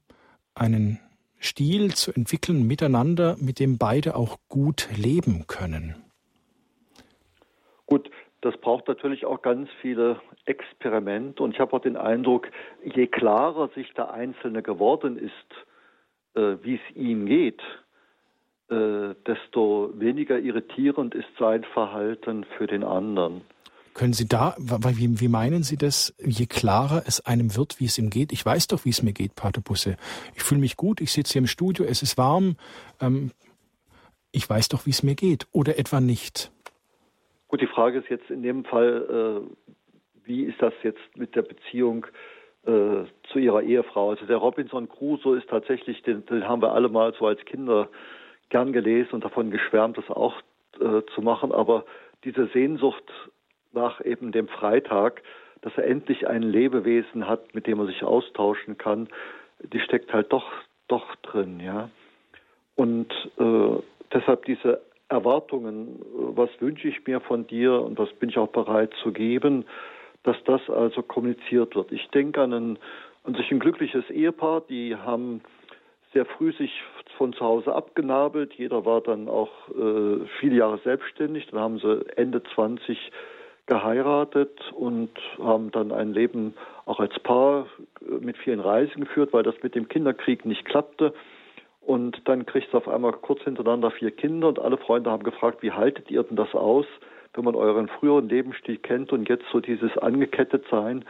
[0.56, 1.00] einen
[1.40, 5.96] Stil zu entwickeln miteinander, mit dem beide auch gut leben können?
[7.86, 8.10] Gut,
[8.42, 12.50] das braucht natürlich auch ganz viele Experimente und ich habe auch den Eindruck,
[12.84, 15.34] je klarer sich der Einzelne geworden ist,
[16.36, 17.62] äh, wie es ihm geht,
[18.74, 23.42] äh, desto weniger irritierend ist sein Verhalten für den anderen.
[23.94, 28.00] Können Sie da, wie, wie meinen Sie das, je klarer es einem wird, wie es
[28.00, 28.32] ihm geht?
[28.32, 29.98] Ich weiß doch, wie es mir geht, Pater Busse.
[30.36, 32.56] Ich fühle mich gut, ich sitze hier im Studio, es ist warm.
[33.00, 33.32] Ähm,
[34.32, 35.46] ich weiß doch, wie es mir geht.
[35.52, 36.52] Oder etwa nicht?
[37.50, 39.78] Gut, die Frage ist jetzt in dem Fall, äh,
[40.26, 42.08] wie ist das jetzt mit der Beziehung
[42.66, 44.10] äh, zu Ihrer Ehefrau?
[44.10, 47.90] Also der Robinson Crusoe ist tatsächlich, den, den haben wir alle mal so als Kinder
[48.50, 50.36] gern gelesen und davon geschwärmt, das auch
[50.80, 51.52] äh, zu machen.
[51.52, 51.86] Aber
[52.24, 53.04] diese Sehnsucht
[53.74, 55.22] nach eben dem Freitag,
[55.62, 59.08] dass er endlich ein Lebewesen hat, mit dem er sich austauschen kann,
[59.60, 60.52] die steckt halt doch,
[60.88, 61.90] doch drin, ja.
[62.76, 68.38] Und äh, deshalb diese Erwartungen, was wünsche ich mir von dir und was bin ich
[68.38, 69.66] auch bereit zu geben,
[70.24, 71.92] dass das also kommuniziert wird.
[71.92, 72.80] Ich denke an ein,
[73.24, 75.42] an sich ein glückliches Ehepaar, die haben
[76.14, 76.72] sehr früh sich
[77.24, 78.54] von zu Hause abgenabelt.
[78.56, 81.48] Jeder war dann auch äh, viele Jahre selbstständig.
[81.50, 82.98] Dann haben sie Ende 20
[83.66, 85.10] geheiratet und
[85.42, 87.68] haben dann ein Leben auch als Paar
[88.02, 91.14] äh, mit vielen Reisen geführt, weil das mit dem Kinderkrieg nicht klappte.
[91.80, 95.64] Und dann kriegt es auf einmal kurz hintereinander vier Kinder und alle Freunde haben gefragt,
[95.64, 96.86] wie haltet ihr denn das aus,
[97.36, 101.06] wenn man euren früheren Lebensstil kennt und jetzt so dieses angekettet sein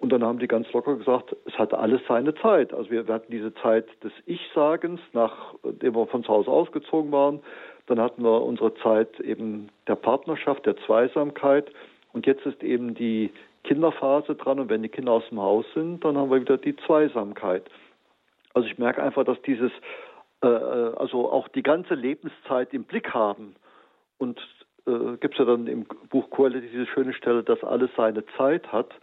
[0.00, 2.72] und dann haben die ganz locker gesagt, es hatte alles seine Zeit.
[2.72, 7.40] Also wir, wir hatten diese Zeit des Ich-Sagens, nachdem wir von zu Hause ausgezogen waren.
[7.86, 11.70] Dann hatten wir unsere Zeit eben der Partnerschaft, der Zweisamkeit.
[12.14, 13.30] Und jetzt ist eben die
[13.64, 14.58] Kinderphase dran.
[14.58, 17.64] Und wenn die Kinder aus dem Haus sind, dann haben wir wieder die Zweisamkeit.
[18.54, 19.70] Also ich merke einfach, dass dieses,
[20.42, 23.54] äh, äh also auch die ganze Lebenszeit im Blick haben.
[24.16, 24.40] Und
[24.86, 28.72] äh, gibt es ja dann im Buch Quelle diese schöne Stelle, dass alles seine Zeit
[28.72, 28.94] hat.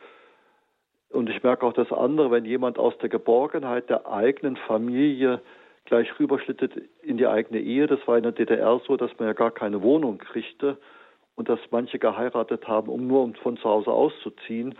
[1.09, 5.41] Und ich merke auch das andere, wenn jemand aus der Geborgenheit der eigenen Familie
[5.85, 7.87] gleich rüberschlittet in die eigene Ehe.
[7.87, 10.77] Das war in der DDR so, dass man ja gar keine Wohnung kriegte
[11.35, 14.75] und dass manche geheiratet haben, um nur von zu Hause auszuziehen.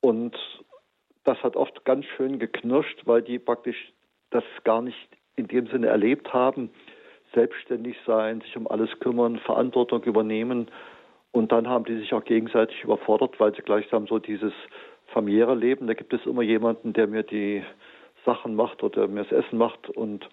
[0.00, 0.36] Und
[1.24, 3.92] das hat oft ganz schön geknirscht, weil die praktisch
[4.30, 6.70] das gar nicht in dem Sinne erlebt haben.
[7.34, 10.70] Selbstständig sein, sich um alles kümmern, Verantwortung übernehmen.
[11.32, 14.52] Und dann haben die sich auch gegenseitig überfordert, weil sie gleichsam so dieses
[15.08, 17.62] familiäre Leben, da gibt es immer jemanden, der mir die
[18.24, 20.24] Sachen macht oder mir das Essen macht und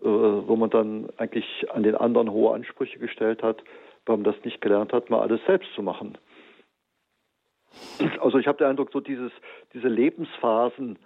[0.00, 3.62] äh, wo man dann eigentlich an den anderen hohe Ansprüche gestellt hat,
[4.06, 6.18] weil man das nicht gelernt hat, mal alles selbst zu machen.
[8.20, 9.32] Also ich habe den Eindruck, so dieses,
[9.72, 10.98] diese Lebensphasen,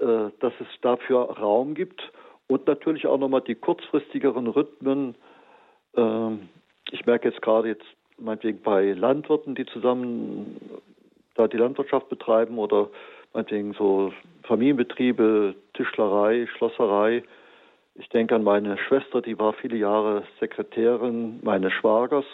[0.00, 2.12] äh, dass es dafür Raum gibt
[2.46, 5.16] und natürlich auch nochmal die kurzfristigeren Rhythmen.
[5.96, 6.30] Äh,
[6.90, 7.86] ich merke jetzt gerade jetzt
[8.18, 10.60] meinetwegen bei Landwirten, die zusammen
[11.38, 12.88] da die Landwirtschaft betreiben oder
[13.32, 17.22] meinetwegen so Familienbetriebe, Tischlerei, Schlosserei.
[17.94, 22.24] Ich denke an meine Schwester, die war viele Jahre Sekretärin meines Schwagers,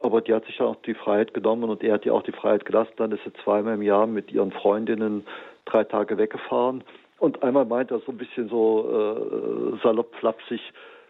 [0.00, 2.64] aber die hat sich auch die Freiheit genommen und er hat ihr auch die Freiheit
[2.64, 2.92] gelassen.
[2.96, 5.24] Dann ist sie zweimal im Jahr mit ihren Freundinnen
[5.64, 6.84] drei Tage weggefahren.
[7.18, 10.60] Und einmal meinte er so ein bisschen so äh, salopp flapsig,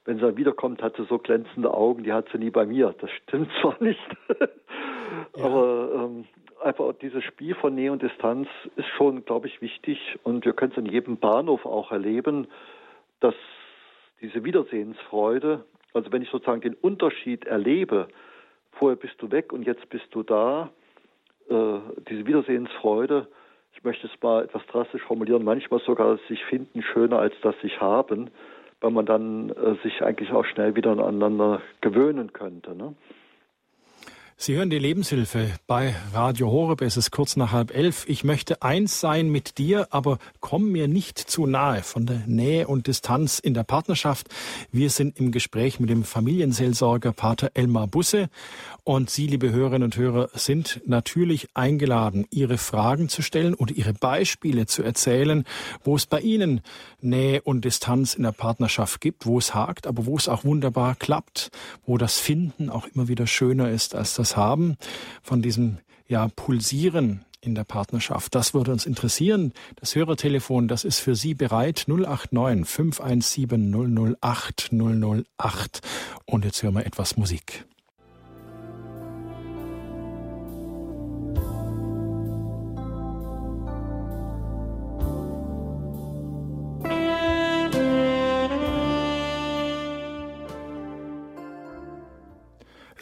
[0.05, 2.95] wenn sie dann wiederkommt, hat sie so glänzende Augen, die hat sie nie bei mir.
[3.01, 4.01] Das stimmt zwar nicht,
[5.35, 6.25] aber ähm,
[6.63, 9.99] einfach dieses Spiel von Nähe und Distanz ist schon, glaube ich, wichtig.
[10.23, 12.49] Und wir können es in jedem Bahnhof auch erleben,
[13.21, 13.35] dass
[14.21, 18.09] diese Wiedersehensfreude, also wenn ich sozusagen den Unterschied erlebe,
[18.73, 20.71] vorher bist du weg und jetzt bist du da,
[21.49, 23.29] äh, diese Wiedersehensfreude,
[23.75, 27.81] ich möchte es mal etwas drastisch formulieren, manchmal sogar sich finden schöner als das sich
[27.81, 28.31] haben,
[28.81, 32.75] weil man dann äh, sich eigentlich auch schnell wieder aneinander gewöhnen könnte.
[32.75, 32.95] Ne?
[34.39, 36.83] Sie hören die Lebenshilfe bei Radio Horeb.
[36.83, 38.05] Es ist kurz nach halb elf.
[38.07, 42.69] Ich möchte eins sein mit dir, aber komm mir nicht zu nahe von der Nähe
[42.69, 44.29] und Distanz in der Partnerschaft.
[44.71, 48.29] Wir sind im Gespräch mit dem Familienseelsorger Pater Elmar Busse
[48.85, 53.95] und Sie, liebe Hörerinnen und Hörer, sind natürlich eingeladen, Ihre Fragen zu stellen und Ihre
[53.95, 55.45] Beispiele zu erzählen,
[55.83, 56.61] wo es bei Ihnen
[57.01, 60.95] Nähe und Distanz in der Partnerschaft gibt, wo es hakt, aber wo es auch wunderbar
[60.95, 61.51] klappt,
[61.87, 64.79] wo das Finden auch immer wieder schöner ist als das Haben
[65.23, 65.77] von diesem
[66.09, 68.35] ja, Pulsieren in der Partnerschaft.
[68.35, 69.53] Das würde uns interessieren.
[69.77, 75.81] Das Hörertelefon, das ist für Sie bereit 089 517 008 008.
[76.25, 77.65] Und jetzt hören wir etwas Musik.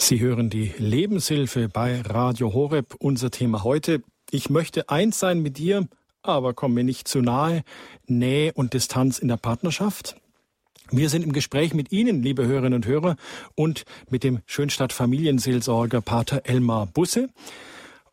[0.04, 2.94] Sie hören die Lebenshilfe bei Radio Horeb.
[2.98, 4.02] Unser Thema heute.
[4.30, 5.88] Ich möchte eins sein mit dir,
[6.22, 7.62] aber komm mir nicht zu nahe.
[8.06, 10.16] Nähe und Distanz in der Partnerschaft.
[10.90, 13.16] Wir sind im Gespräch mit Ihnen, liebe Hörerinnen und Hörer,
[13.54, 17.30] und mit dem Schönstadt Familienseelsorger Pater Elmar Busse.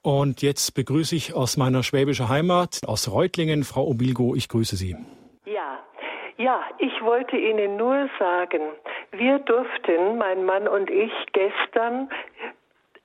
[0.01, 4.95] Und jetzt begrüße ich aus meiner schwäbischen Heimat, aus Reutlingen, Frau Obilgo, ich grüße Sie.
[5.45, 5.83] Ja,
[6.41, 8.61] ja, ich wollte Ihnen nur sagen,
[9.11, 12.09] wir durften, mein Mann und ich, gestern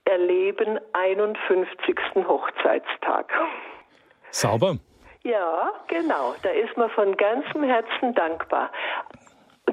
[0.05, 1.97] erleben 51.
[2.27, 3.31] Hochzeitstag.
[4.31, 4.77] Sauber.
[5.23, 6.35] Ja, genau.
[6.41, 8.71] Da ist man von ganzem Herzen dankbar.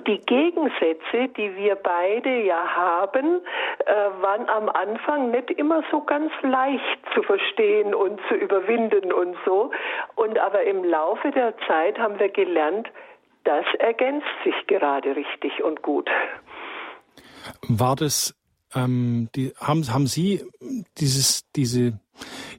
[0.07, 3.41] Die Gegensätze, die wir beide ja haben,
[3.87, 9.37] äh, waren am Anfang nicht immer so ganz leicht zu verstehen und zu überwinden und
[9.47, 9.71] so.
[10.17, 12.91] Und aber im Laufe der Zeit haben wir gelernt,
[13.45, 16.09] das ergänzt sich gerade richtig und gut.
[17.69, 18.35] War das,
[18.75, 20.43] ähm, die, haben, haben Sie
[20.99, 22.01] dieses, diese,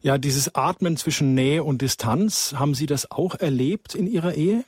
[0.02, 4.64] ja, dieses Atmen zwischen Nähe und Distanz, haben Sie das auch erlebt in Ihrer Ehe?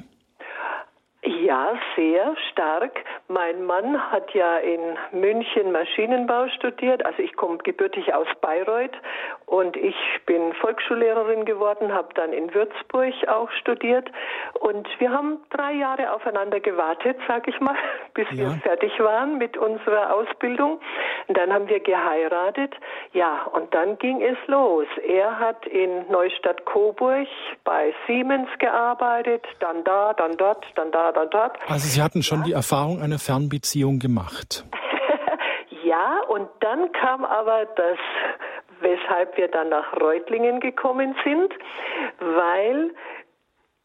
[1.23, 2.91] Ja, sehr stark.
[3.27, 4.79] Mein Mann hat ja in
[5.11, 7.05] München Maschinenbau studiert.
[7.05, 8.95] Also ich komme gebürtig aus Bayreuth
[9.45, 14.09] und ich bin Volksschullehrerin geworden, habe dann in Würzburg auch studiert
[14.59, 17.75] und wir haben drei Jahre aufeinander gewartet, sag ich mal,
[18.15, 18.37] bis ja.
[18.37, 20.79] wir fertig waren mit unserer Ausbildung.
[21.27, 22.73] Und dann haben wir geheiratet.
[23.13, 24.87] Ja, und dann ging es los.
[25.05, 27.27] Er hat in Neustadt Coburg
[27.63, 31.57] bei Siemens gearbeitet, dann da, dann dort, dann da, dann dort.
[31.67, 32.46] Also Sie hatten schon.
[32.47, 34.65] Die Erfahrung einer Fernbeziehung gemacht.
[35.83, 37.97] ja, und dann kam aber das,
[38.79, 41.53] weshalb wir dann nach Reutlingen gekommen sind,
[42.19, 42.91] weil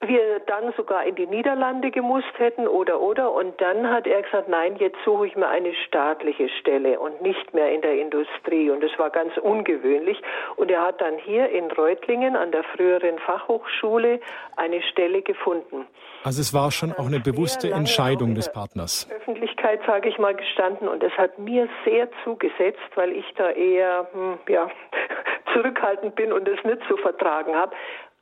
[0.03, 4.49] wir dann sogar in die Niederlande gemusst hätten oder oder und dann hat er gesagt,
[4.49, 8.83] nein, jetzt suche ich mir eine staatliche Stelle und nicht mehr in der Industrie und
[8.83, 10.21] das war ganz ungewöhnlich
[10.57, 14.21] und er hat dann hier in Reutlingen an der früheren Fachhochschule
[14.57, 15.87] eine Stelle gefunden.
[16.25, 19.09] Also es war schon auch eine bewusste Entscheidung des Partners.
[19.11, 24.09] Öffentlichkeit, sage ich mal, gestanden und es hat mir sehr zugesetzt, weil ich da eher
[24.13, 24.69] hm, ja,
[25.53, 27.75] zurückhaltend bin und es nicht so vertragen habe.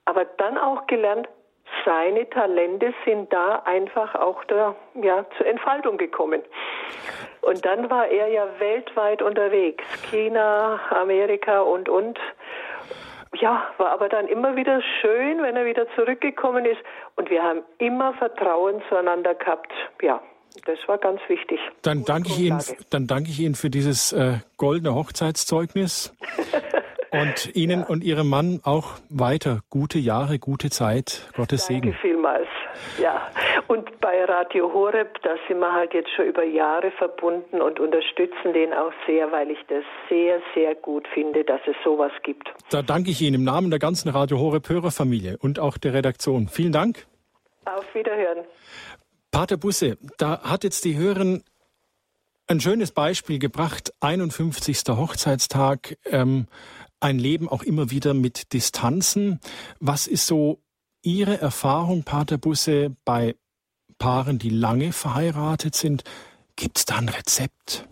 [0.06, 1.28] Aber dann auch gelernt,
[1.84, 6.42] seine Talente sind da einfach auch da, ja, zur Entfaltung gekommen.
[7.42, 12.18] Und dann war er ja weltweit unterwegs, China, Amerika und und.
[13.40, 16.80] Ja, war aber dann immer wieder schön, wenn er wieder zurückgekommen ist.
[17.16, 19.72] Und wir haben immer Vertrauen zueinander gehabt.
[20.02, 20.20] Ja,
[20.66, 21.60] das war ganz wichtig.
[21.82, 22.60] Dann danke ich Ihnen,
[22.90, 26.12] dann danke ich Ihnen für dieses äh, goldene Hochzeitszeugnis.
[27.12, 27.86] Und Ihnen ja.
[27.86, 31.28] und Ihrem Mann auch weiter gute Jahre, gute Zeit.
[31.34, 31.98] Gottes Danke Segen.
[32.00, 32.48] vielmals.
[33.00, 33.28] Ja.
[33.66, 38.52] Und bei Radio Horeb, da sind wir halt jetzt schon über Jahre verbunden und unterstützen
[38.52, 42.48] den auch sehr, weil ich das sehr, sehr gut finde, dass es sowas gibt.
[42.70, 46.48] Da danke ich Ihnen im Namen der ganzen Radio Horeb Hörerfamilie und auch der Redaktion.
[46.48, 47.06] Vielen Dank.
[47.64, 48.44] Auf Wiederhören.
[49.30, 51.42] Pater Busse, da hat jetzt die Hörerin
[52.50, 53.92] ein schönes Beispiel gebracht.
[54.00, 54.82] 51.
[54.88, 55.96] Hochzeitstag.
[56.06, 56.48] Ähm,
[57.00, 59.40] ein Leben auch immer wieder mit Distanzen.
[59.80, 60.58] Was ist so
[61.02, 63.34] Ihre Erfahrung, Pater Busse, bei
[63.98, 66.04] Paaren, die lange verheiratet sind?
[66.56, 67.88] Gibt es da ein Rezept?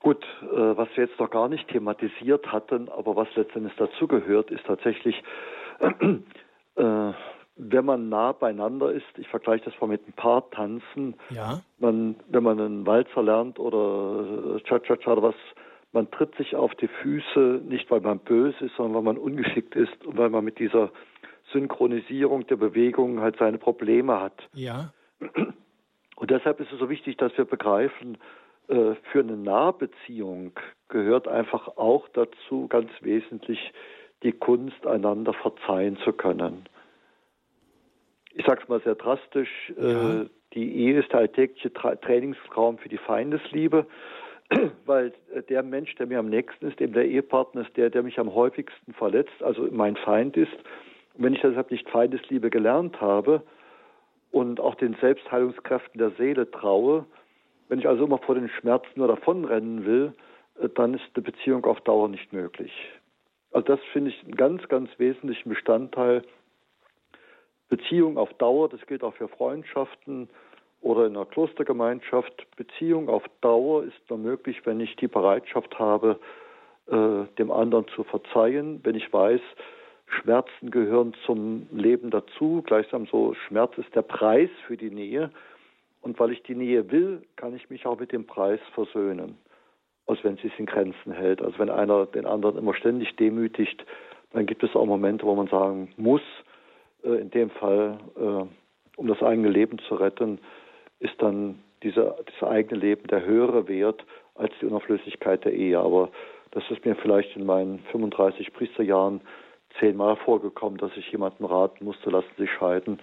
[0.00, 4.64] Gut, äh, was wir jetzt noch gar nicht thematisiert hatten, aber was letztendlich dazugehört, ist
[4.66, 5.16] tatsächlich,
[5.80, 7.12] äh,
[7.56, 11.60] wenn man nah beieinander ist, ich vergleiche das mal mit ein paar Tanzen, ja.
[11.78, 15.34] man, wenn man einen Walzer lernt oder Cha-Cha-Cha oder was,
[15.94, 19.76] man tritt sich auf die Füße, nicht weil man böse ist, sondern weil man ungeschickt
[19.76, 20.90] ist und weil man mit dieser
[21.52, 24.48] Synchronisierung der Bewegung halt seine Probleme hat.
[24.52, 24.92] Ja.
[26.16, 28.18] Und deshalb ist es so wichtig, dass wir begreifen,
[28.68, 30.52] äh, für eine Nahbeziehung
[30.88, 33.72] gehört einfach auch dazu ganz wesentlich
[34.22, 36.64] die Kunst, einander verzeihen zu können.
[38.32, 40.26] Ich sage es mal sehr drastisch, äh, ja.
[40.54, 43.86] die Ehe ist der alltägliche Trainingsraum für die Feindesliebe,
[44.86, 45.12] weil
[45.48, 48.34] der Mensch, der mir am nächsten ist, eben der Ehepartner ist der, der mich am
[48.34, 50.52] häufigsten verletzt, also mein Feind ist.
[51.14, 53.42] Und wenn ich deshalb nicht Feindesliebe gelernt habe
[54.30, 57.06] und auch den Selbstheilungskräften der Seele traue,
[57.68, 60.12] wenn ich also immer vor den Schmerzen nur davonrennen will,
[60.60, 62.72] äh, dann ist eine Beziehung auf Dauer nicht möglich.
[63.52, 66.22] Also das finde ich einen ganz, ganz wesentlichen Bestandteil.
[67.68, 70.28] Beziehung auf Dauer, das gilt auch für Freundschaften
[70.84, 72.46] oder in einer Klostergemeinschaft.
[72.56, 76.20] Beziehung auf Dauer ist nur möglich, wenn ich die Bereitschaft habe,
[76.86, 79.40] äh, dem anderen zu verzeihen, wenn ich weiß,
[80.06, 82.62] Schmerzen gehören zum Leben dazu.
[82.66, 85.30] Gleichsam so, Schmerz ist der Preis für die Nähe.
[86.02, 89.38] Und weil ich die Nähe will, kann ich mich auch mit dem Preis versöhnen.
[90.06, 91.40] Also wenn sie es in Grenzen hält.
[91.40, 93.86] Also wenn einer den anderen immer ständig demütigt,
[94.34, 96.20] dann gibt es auch Momente, wo man sagen muss,
[97.04, 100.38] äh, in dem Fall, äh, um das eigene Leben zu retten,
[101.00, 105.78] ist dann dieser, das eigene Leben der höhere Wert als die Unauflöslichkeit der Ehe.
[105.78, 106.10] Aber
[106.50, 109.20] das ist mir vielleicht in meinen 35 Priesterjahren
[109.78, 113.00] zehnmal vorgekommen, dass ich jemandem raten musste, lassen Sie scheiden,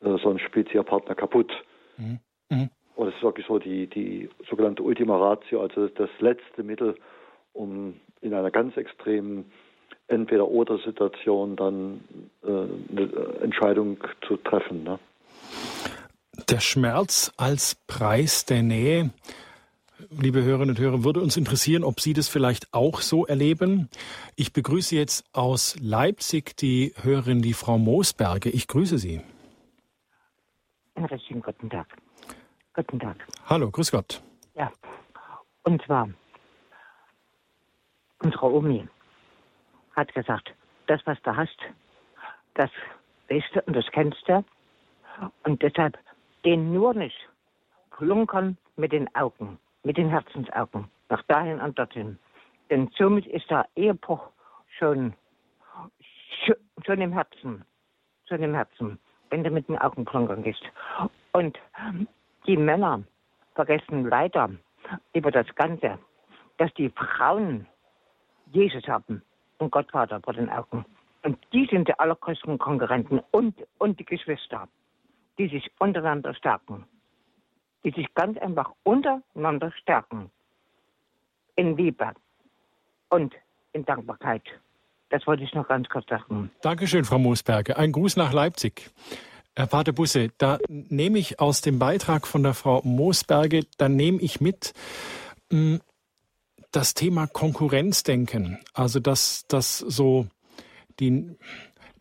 [0.00, 1.52] äh, sonst spielt Sie Ihr Partner kaputt.
[1.96, 2.18] Mhm.
[2.50, 2.70] Mhm.
[2.94, 6.96] Und es ist wirklich so die, die sogenannte Ultima Ratio, also das letzte Mittel,
[7.52, 9.50] um in einer ganz extremen
[10.08, 12.00] Entweder-Oder-Situation dann
[12.42, 14.84] äh, eine Entscheidung zu treffen.
[14.84, 14.98] Ne?
[16.52, 19.10] Der Schmerz als Preis der Nähe
[20.10, 23.88] liebe Hörerinnen und Hörer, würde uns interessieren, ob Sie das vielleicht auch so erleben.
[24.36, 28.50] Ich begrüße jetzt aus Leipzig die Hörerin, die Frau Moosberge.
[28.50, 29.22] Ich grüße Sie.
[30.94, 31.86] Herzlichen guten Tag.
[32.74, 33.16] Guten Tag.
[33.46, 34.22] Hallo, grüß Gott.
[34.54, 34.70] Ja,
[35.62, 36.10] und zwar,
[38.22, 38.86] unsere Omi
[39.96, 40.52] hat gesagt,
[40.86, 41.56] das, was du hast,
[42.52, 42.70] das
[43.30, 44.44] weißt du und das kennst du.
[45.44, 45.96] Und deshalb
[46.44, 47.28] den nur nicht
[47.90, 52.18] klunkern mit den Augen mit den Herzensaugen nach dahin und dorthin.
[52.70, 54.28] Denn somit ist der Ehebruch
[54.78, 55.14] schon,
[56.86, 57.64] schon im Herzen,
[58.28, 58.98] schon im Herzen,
[59.30, 60.62] wenn du mit den Augen klunkern gehst.
[61.32, 61.58] Und
[62.46, 63.02] die Männer
[63.54, 64.50] vergessen leider
[65.12, 65.98] über das Ganze,
[66.58, 67.66] dass die Frauen
[68.52, 69.22] Jesus haben
[69.58, 70.84] und Gott Vater vor den Augen.
[71.22, 74.68] Und die sind die allergrößten Konkurrenten und, und die Geschwister,
[75.38, 76.86] die sich untereinander stärken
[77.84, 80.30] die sich ganz einfach untereinander stärken.
[81.56, 82.12] In Liebe
[83.10, 83.34] und
[83.72, 84.42] in Dankbarkeit.
[85.10, 86.50] Das wollte ich noch ganz kurz sagen.
[86.62, 87.76] Dankeschön, Frau Moosberger.
[87.76, 88.90] Ein Gruß nach Leipzig.
[89.54, 94.18] Herr Pater Busse, da nehme ich aus dem Beitrag von der Frau Moosberge, da nehme
[94.22, 94.72] ich mit
[95.50, 95.82] hm,
[96.70, 98.58] das Thema Konkurrenzdenken.
[98.72, 100.26] Also, dass das so
[101.00, 101.36] die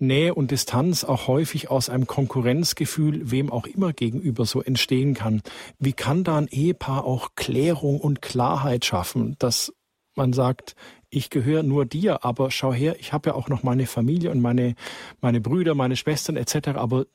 [0.01, 5.41] Nähe und Distanz auch häufig aus einem Konkurrenzgefühl, wem auch immer gegenüber so entstehen kann.
[5.79, 9.73] Wie kann da ein Ehepaar auch Klärung und Klarheit schaffen, dass
[10.15, 10.75] man sagt,
[11.09, 14.41] ich gehöre nur dir, aber schau her, ich habe ja auch noch meine Familie und
[14.41, 14.75] meine,
[15.21, 17.05] meine Brüder, meine Schwestern etc., aber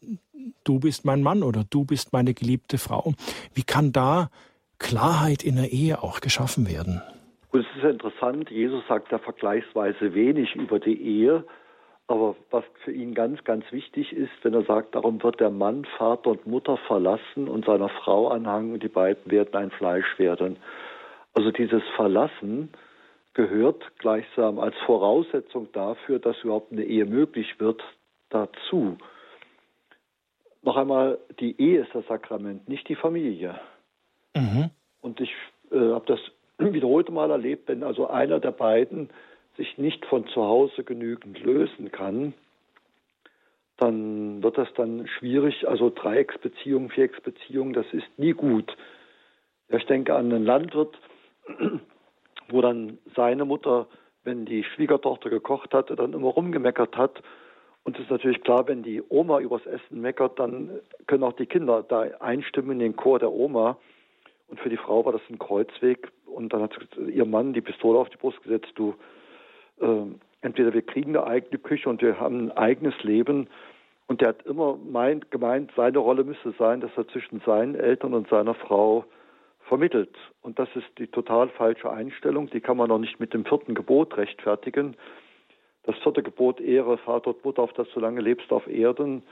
[0.65, 3.15] du bist mein Mann oder du bist meine geliebte Frau.
[3.55, 4.31] Wie kann da
[4.79, 7.03] Klarheit in der Ehe auch geschaffen werden?
[7.53, 11.45] Und es ist interessant, Jesus sagt da vergleichsweise wenig über die Ehe,
[12.09, 15.85] aber was für ihn ganz, ganz wichtig ist, wenn er sagt, darum wird der Mann
[15.99, 20.57] Vater und Mutter verlassen und seiner Frau anhangen und die beiden werden ein Fleisch werden.
[21.35, 22.71] Also dieses Verlassen
[23.35, 27.83] gehört gleichsam als Voraussetzung dafür, dass überhaupt eine Ehe möglich wird,
[28.31, 28.97] dazu.
[30.63, 33.61] Noch einmal, die Ehe ist das Sakrament, nicht die Familie.
[34.35, 34.71] Mhm.
[35.01, 35.31] Und ich
[35.71, 36.21] äh, habe das
[36.59, 39.11] wiederholte Mal erlebt, wenn also einer der beiden
[39.57, 42.35] sich nicht von zu Hause genügend lösen kann,
[43.77, 45.69] dann wird das dann schwierig.
[45.69, 48.77] Also Dreiecksbeziehung, Vierecksbeziehung, das ist nie gut.
[49.69, 50.99] Ja, ich denke an einen Landwirt,
[52.49, 53.87] wo dann seine Mutter,
[54.25, 57.23] wenn die Schwiegertochter gekocht hatte, dann immer rumgemeckert hat
[57.85, 61.47] Und es ist natürlich klar, wenn die Oma übers Essen meckert, dann können auch die
[61.47, 63.79] Kinder da einstimmen in den Chor der Oma.
[64.49, 66.11] Und für die Frau war das ein Kreuzweg.
[66.25, 68.95] Und dann hat ihr Mann die Pistole auf die Brust gesetzt, du,
[70.41, 73.49] entweder wir kriegen eine eigene Küche und wir haben ein eigenes Leben.
[74.07, 78.15] Und der hat immer meint, gemeint, seine Rolle müsste sein, dass er zwischen seinen Eltern
[78.15, 79.05] und seiner Frau
[79.69, 80.15] vermittelt.
[80.43, 82.49] Und das ist die total falsche Einstellung.
[82.51, 84.97] Die kann man auch nicht mit dem vierten Gebot rechtfertigen.
[85.83, 89.23] Das vierte Gebot, Ehre Vater und Mutter, auf das du lange lebst auf Erden,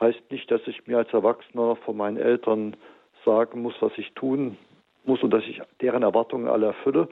[0.00, 2.76] heißt nicht, dass ich mir als Erwachsener von meinen Eltern
[3.24, 4.56] sagen muss, was ich tun
[5.04, 7.08] muss und dass ich deren Erwartungen alle erfülle,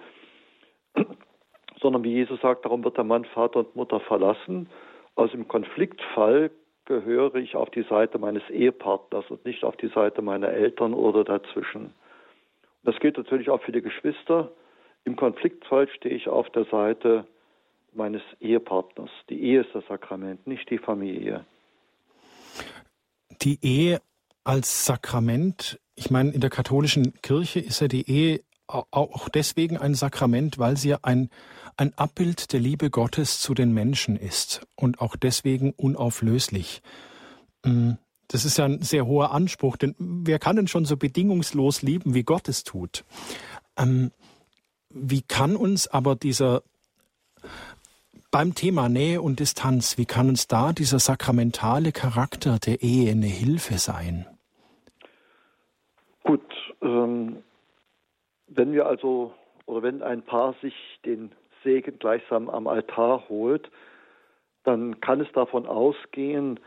[1.85, 4.70] sondern wie Jesus sagt, darum wird der Mann Vater und Mutter verlassen.
[5.16, 6.51] Aus im Konfliktfall
[6.87, 11.24] gehöre ich auf die Seite meines Ehepartners und nicht auf die Seite meiner Eltern oder
[11.24, 11.93] dazwischen.
[12.85, 14.51] Das gilt natürlich auch für die Geschwister.
[15.05, 17.26] Im Konfliktfall stehe ich auf der Seite
[17.93, 19.11] meines Ehepartners.
[19.28, 21.45] Die Ehe ist das Sakrament, nicht die Familie.
[23.43, 24.01] Die Ehe
[24.43, 29.95] als Sakrament, ich meine, in der katholischen Kirche ist ja die Ehe auch deswegen ein
[29.95, 31.28] Sakrament, weil sie ja ein,
[31.77, 36.83] ein Abbild der Liebe Gottes zu den Menschen ist und auch deswegen unauflöslich.
[37.64, 37.93] Mm,
[38.29, 42.14] das ist ja ein sehr hoher Anspruch, denn wer kann denn schon so bedingungslos lieben,
[42.14, 43.05] wie Gott es tut?
[43.77, 44.12] Ähm,
[44.91, 46.62] wie kann uns aber dieser
[48.31, 53.27] beim Thema Nähe und Distanz, wie kann uns da dieser sakramentale Charakter der Ehe eine
[53.27, 54.27] Hilfe sein?
[56.25, 56.43] Gut,
[56.83, 57.45] ähm,
[58.49, 59.33] wenn wir also
[59.66, 61.31] oder wenn ein Paar sich den
[61.65, 63.71] Segen gleichsam am Altar holt,
[64.62, 66.61] dann kann es davon ausgehen,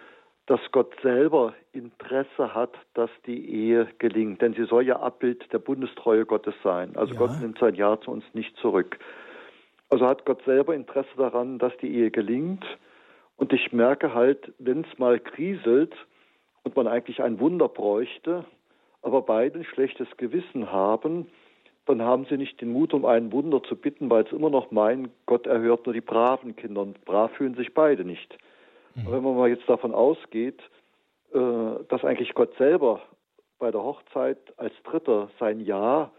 [0.48, 4.42] dass Gott selber Interesse hat, dass die Ehe gelingt.
[4.42, 6.96] Denn sie soll ja Abbild der Bundestreue Gottes sein.
[6.96, 7.20] Also ja.
[7.20, 8.98] Gott nimmt sein Ja zu uns nicht zurück.
[9.90, 12.66] Also hat Gott selber Interesse daran, dass die Ehe gelingt.
[13.36, 15.94] Und ich merke halt, wenn es mal kriselt
[16.64, 18.46] und man eigentlich ein Wunder bräuchte,
[19.02, 21.28] aber beide ein schlechtes Gewissen haben,
[21.88, 24.72] dann haben sie nicht den Mut, um ein Wunder zu bitten, weil sie immer noch
[24.72, 28.38] meinen, Gott erhört nur die braven Kinder und brav fühlen sich beide nicht.
[28.96, 29.12] Mhm.
[29.12, 30.62] Wenn man mal jetzt davon ausgeht,
[31.34, 31.40] äh,
[31.88, 33.02] dass eigentlich Gott selber
[33.60, 36.12] bei der Hochzeit als Dritter sein Ja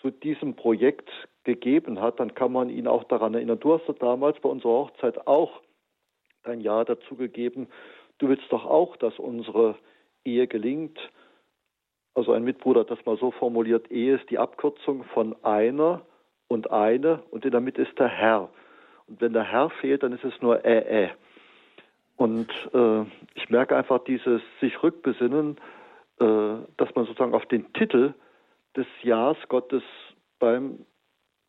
[0.00, 1.08] zu diesem Projekt
[1.44, 3.60] gegeben hat, dann kann man ihn auch daran erinnern.
[3.60, 5.60] Du hast ja damals bei unserer Hochzeit auch
[6.44, 7.68] dein Ja dazu gegeben.
[8.18, 9.76] Du willst doch auch, dass unsere
[10.24, 10.98] Ehe gelingt.
[12.14, 16.02] Also ein Mitbruder hat das mal so formuliert, Ehe ist die Abkürzung von einer
[16.48, 18.50] und eine und in der Mitte ist der Herr.
[19.06, 21.08] Und wenn der Herr fehlt, dann ist es nur äh, äh.
[22.16, 23.02] Und äh,
[23.34, 25.56] ich merke einfach dieses sich rückbesinnen,
[26.20, 28.14] äh, dass man sozusagen auf den Titel
[28.76, 29.82] des Jahres Gottes
[30.38, 30.84] beim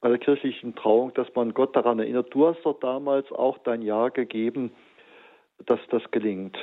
[0.03, 3.81] bei der kirchlichen Trauung, dass man Gott daran erinnert, du hast doch damals auch dein
[3.81, 4.73] Ja gegeben,
[5.65, 6.57] dass das gelingt.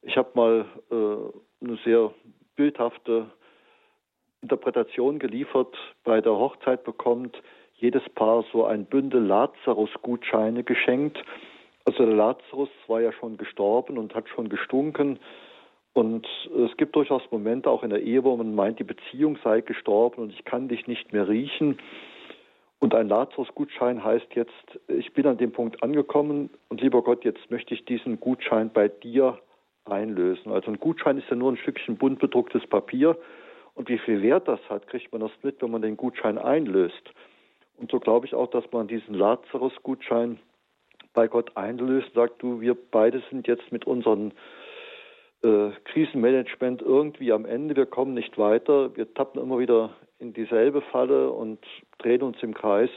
[0.00, 2.10] Ich habe mal äh, eine sehr
[2.60, 3.24] bildhafte
[4.42, 5.74] Interpretation geliefert.
[6.04, 7.42] Bei der Hochzeit bekommt
[7.76, 11.24] jedes Paar so ein Bündel Lazarus-Gutscheine geschenkt.
[11.86, 15.18] Also der Lazarus war ja schon gestorben und hat schon gestunken.
[15.94, 16.26] Und
[16.66, 20.20] es gibt durchaus Momente auch in der Ehe, wo man meint, die Beziehung sei gestorben
[20.20, 21.78] und ich kann dich nicht mehr riechen.
[22.78, 27.50] Und ein Lazarus-Gutschein heißt jetzt, ich bin an dem Punkt angekommen und lieber Gott, jetzt
[27.50, 29.38] möchte ich diesen Gutschein bei dir
[29.84, 30.52] einlösen.
[30.52, 33.16] Also ein Gutschein ist ja nur ein Stückchen bunt bedrucktes Papier.
[33.74, 37.12] Und wie viel Wert das hat, kriegt man erst mit, wenn man den Gutschein einlöst.
[37.76, 40.38] Und so glaube ich auch, dass man diesen Lazarus-Gutschein
[41.14, 44.32] bei Gott einlöst, sagt du, wir beide sind jetzt mit unserem
[45.42, 50.82] äh, Krisenmanagement irgendwie am Ende, wir kommen nicht weiter, wir tappen immer wieder in dieselbe
[50.82, 51.58] Falle und
[51.98, 52.90] drehen uns im Kreis,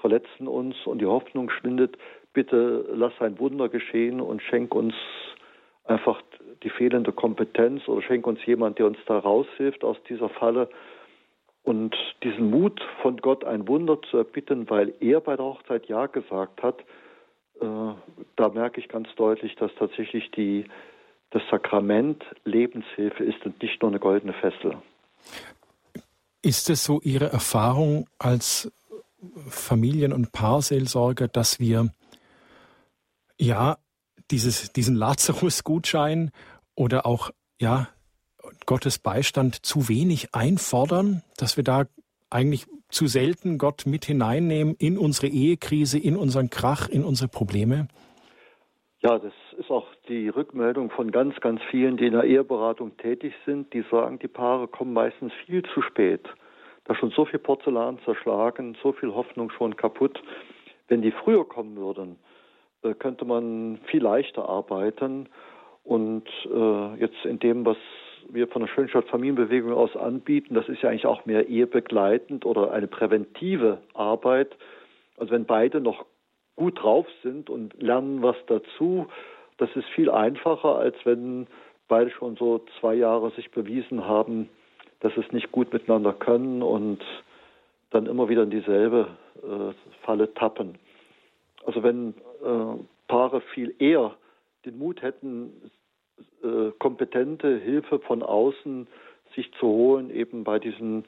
[0.00, 1.98] verletzen uns und die Hoffnung schwindet.
[2.32, 4.94] Bitte lass ein Wunder geschehen und schenk uns
[5.86, 6.22] einfach
[6.62, 10.68] die fehlende Kompetenz oder schenk uns jemand, der uns da raushilft aus dieser Falle.
[11.62, 16.06] Und diesen Mut von Gott, ein Wunder zu erbitten, weil er bei der Hochzeit Ja
[16.06, 16.80] gesagt hat,
[17.60, 17.64] äh,
[18.36, 20.66] da merke ich ganz deutlich, dass tatsächlich die,
[21.30, 24.76] das Sakrament Lebenshilfe ist und nicht nur eine goldene Fessel.
[26.42, 28.70] Ist es so Ihre Erfahrung als
[29.48, 31.90] Familien- und Paarseelsorger, dass wir
[33.38, 33.76] ja
[34.30, 36.30] dieses, diesen Lazarus-Gutschein
[36.74, 37.88] oder auch ja
[38.66, 41.86] Gottes Beistand zu wenig einfordern, dass wir da
[42.30, 47.88] eigentlich zu selten Gott mit hineinnehmen in unsere Ehekrise, in unseren Krach, in unsere Probleme?
[49.00, 53.34] Ja, das ist auch die Rückmeldung von ganz, ganz vielen, die in der Eheberatung tätig
[53.44, 53.72] sind.
[53.72, 56.26] Die sagen, die Paare kommen meistens viel zu spät.
[56.84, 60.22] Da schon so viel Porzellan zerschlagen, so viel Hoffnung schon kaputt.
[60.88, 62.16] Wenn die früher kommen würden,
[62.86, 65.28] äh, könnte man viel leichter arbeiten.
[65.84, 67.76] Und äh, jetzt in dem, was
[68.28, 72.88] wir von der Schönstadt-Familienbewegung aus anbieten, das ist ja eigentlich auch mehr ehebegleitend oder eine
[72.88, 74.56] präventive Arbeit.
[75.16, 76.04] Also wenn beide noch
[76.56, 79.06] gut drauf sind und lernen was dazu,
[79.58, 81.46] das ist viel einfacher, als wenn
[81.88, 84.48] beide schon so zwei Jahre sich bewiesen haben,
[85.00, 87.00] dass es nicht gut miteinander können und
[87.90, 89.72] dann immer wieder in dieselbe äh,
[90.04, 90.78] Falle tappen.
[91.66, 94.16] Also wenn äh, Paare viel eher
[94.64, 95.70] den Mut hätten,
[96.42, 98.86] äh, kompetente Hilfe von außen
[99.34, 101.04] sich zu holen, eben bei diesen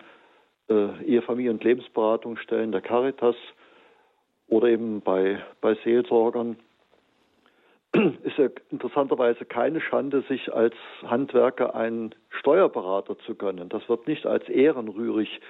[0.69, 3.37] äh, Ehefamilie- und Lebensberatungsstellen der Caritas
[4.49, 6.57] oder eben bei, bei Seelsorgern,
[8.23, 13.69] ist ja interessanterweise keine Schande, sich als Handwerker einen Steuerberater zu gönnen.
[13.69, 15.41] Das wird nicht als ehrenrührig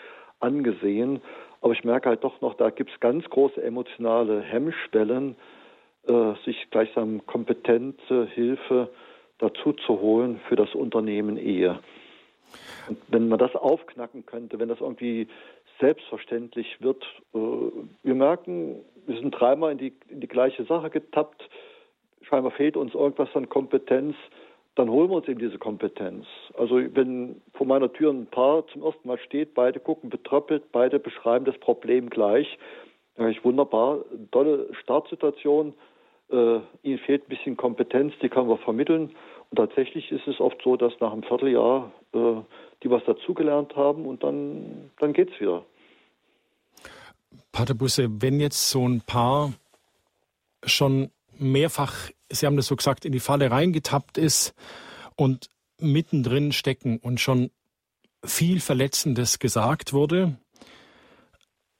[0.41, 1.21] angesehen,
[1.61, 5.37] aber ich merke halt doch noch, da gibt es ganz große emotionale Hemmschwellen,
[6.07, 8.91] äh, sich gleichsam kompetente Hilfe
[9.39, 11.79] dazu zu holen für das Unternehmen Ehe.
[12.89, 15.29] Und wenn man das aufknacken könnte, wenn das irgendwie
[15.81, 17.05] selbstverständlich wird,
[17.35, 17.39] äh,
[18.03, 21.49] wir merken, wir sind dreimal in die, in die gleiche Sache getappt,
[22.23, 24.17] scheinbar fehlt uns irgendwas an Kompetenz,
[24.79, 26.24] dann holen wir uns eben diese Kompetenz.
[26.57, 30.99] Also wenn vor meiner Tür ein Paar zum ersten Mal steht, beide gucken betröppelt, beide
[31.01, 32.59] beschreiben das Problem gleich,
[33.16, 35.74] dann ich wunderbar, tolle Startsituation,
[36.31, 39.16] äh, ihnen fehlt ein bisschen Kompetenz, die können wir vermitteln.
[39.51, 42.18] Und tatsächlich ist es oft so, dass nach einem Vierteljahr äh,
[42.85, 45.64] die was dazugelernt haben und dann, dann es wieder.
[47.51, 49.53] Pater Busse, wenn jetzt so ein Paar
[50.64, 54.55] schon mehrfach, Sie haben das so gesagt, in die Falle reingetappt ist
[55.16, 55.49] und
[55.81, 57.51] mittendrin stecken und schon
[58.24, 60.37] viel Verletzendes gesagt wurde,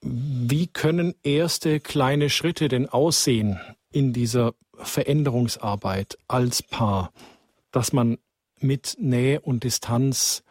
[0.01, 3.59] wie können erste kleine Schritte denn aussehen
[3.91, 7.13] in dieser Veränderungsarbeit als Paar,
[7.73, 8.19] dass man
[8.61, 10.45] mit Nähe und Distanz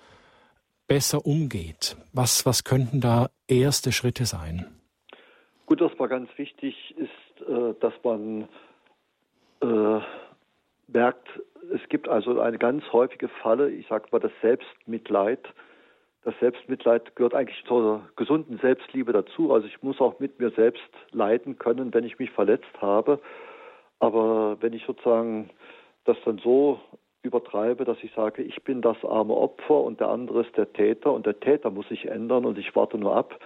[0.88, 1.96] besser umgeht?
[2.12, 4.68] Was, was könnten da erste Schritte sein?
[5.66, 8.48] Gut, was mal ganz wichtig ist, äh, dass man
[9.62, 10.00] äh,
[10.88, 11.28] merkt,
[11.74, 15.40] es gibt also eine ganz häufige Falle, ich sage mal das Selbstmitleid.
[16.24, 19.54] Das Selbstmitleid gehört eigentlich zur gesunden Selbstliebe dazu.
[19.54, 23.20] Also ich muss auch mit mir selbst leiden können, wenn ich mich verletzt habe.
[24.00, 25.50] Aber wenn ich sozusagen
[26.06, 26.80] das dann so
[27.24, 31.14] übertreibe, dass ich sage, ich bin das arme Opfer und der andere ist der Täter
[31.14, 33.40] und der Täter muss sich ändern und ich warte nur ab.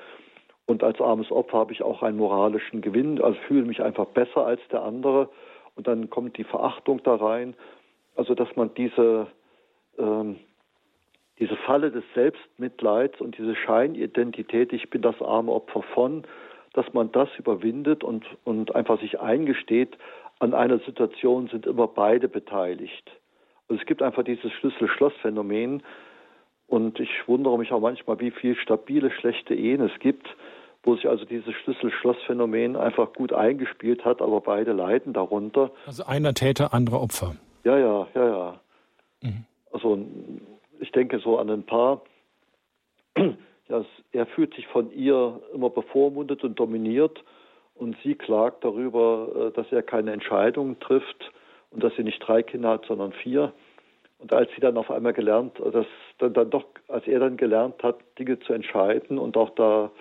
[0.66, 4.45] Und als armes Opfer habe ich auch einen moralischen Gewinn, also fühle mich einfach besser
[4.45, 5.30] als der andere
[5.76, 7.56] und dann kommt die Verachtung da rein.
[8.16, 9.28] Also dass man diese,
[9.98, 10.38] ähm,
[11.40, 16.24] diese Falle des Selbstmitleids und diese Scheinidentität, ich bin das arme Opfer von,
[16.74, 19.98] dass man das überwindet und, und einfach sich eingesteht,
[20.40, 23.12] an einer Situation sind immer beide beteiligt.
[23.68, 25.84] Also es gibt einfach dieses Schlüssel-Schloss-Phänomen
[26.68, 30.28] und ich wundere mich auch manchmal, wie viel stabile, schlechte Ehen es gibt,
[30.84, 35.72] wo sich also dieses Schlüssel-Schloss-Phänomen einfach gut eingespielt hat, aber beide leiden darunter.
[35.86, 37.36] Also einer Täter, andere Opfer.
[37.64, 38.60] Ja, ja, ja, ja.
[39.22, 39.46] Mhm.
[39.72, 40.00] Also
[40.80, 42.02] ich denke so an ein Paar,
[43.18, 47.24] ja, er fühlt sich von ihr immer bevormundet und dominiert
[47.76, 51.32] und sie klagt darüber, äh, dass er keine Entscheidungen trifft
[51.70, 53.54] und dass sie nicht drei Kinder hat, sondern vier.
[54.18, 57.38] Und als sie dann auf einmal gelernt, äh, dass dann, dann doch, als er dann
[57.38, 59.92] gelernt hat, Dinge zu entscheiden und auch da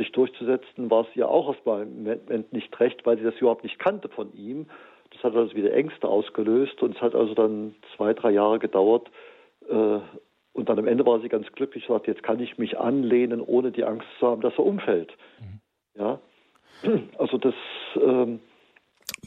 [0.00, 3.62] sich durchzusetzen, war es ihr auch erstmal im Moment nicht recht, weil sie das überhaupt
[3.62, 4.66] nicht kannte von ihm.
[5.10, 9.10] Das hat also wieder Ängste ausgelöst und es hat also dann zwei, drei Jahre gedauert.
[9.68, 9.98] Äh,
[10.52, 13.40] und dann am Ende war sie ganz glücklich und sagt, jetzt kann ich mich anlehnen,
[13.40, 15.16] ohne die Angst zu haben, dass er umfällt.
[15.38, 15.60] Mhm.
[16.00, 16.20] Ja,
[17.18, 17.54] also das.
[17.96, 18.40] Ähm,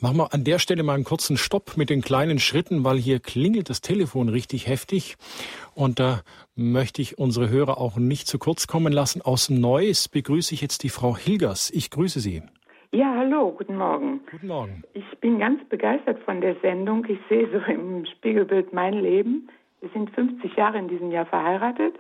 [0.01, 3.19] Machen wir an der Stelle mal einen kurzen Stopp mit den kleinen Schritten, weil hier
[3.19, 5.15] klingelt das Telefon richtig heftig.
[5.75, 6.21] Und da
[6.55, 9.21] möchte ich unsere Hörer auch nicht zu kurz kommen lassen.
[9.21, 11.71] Aus Neuss begrüße ich jetzt die Frau Hilgers.
[11.71, 12.43] Ich grüße Sie.
[12.91, 14.21] Ja, hallo, guten Morgen.
[14.29, 14.83] Guten Morgen.
[14.93, 17.05] Ich bin ganz begeistert von der Sendung.
[17.07, 19.49] Ich sehe so im Spiegelbild mein Leben.
[19.81, 21.95] Wir sind 50 Jahre in diesem Jahr verheiratet.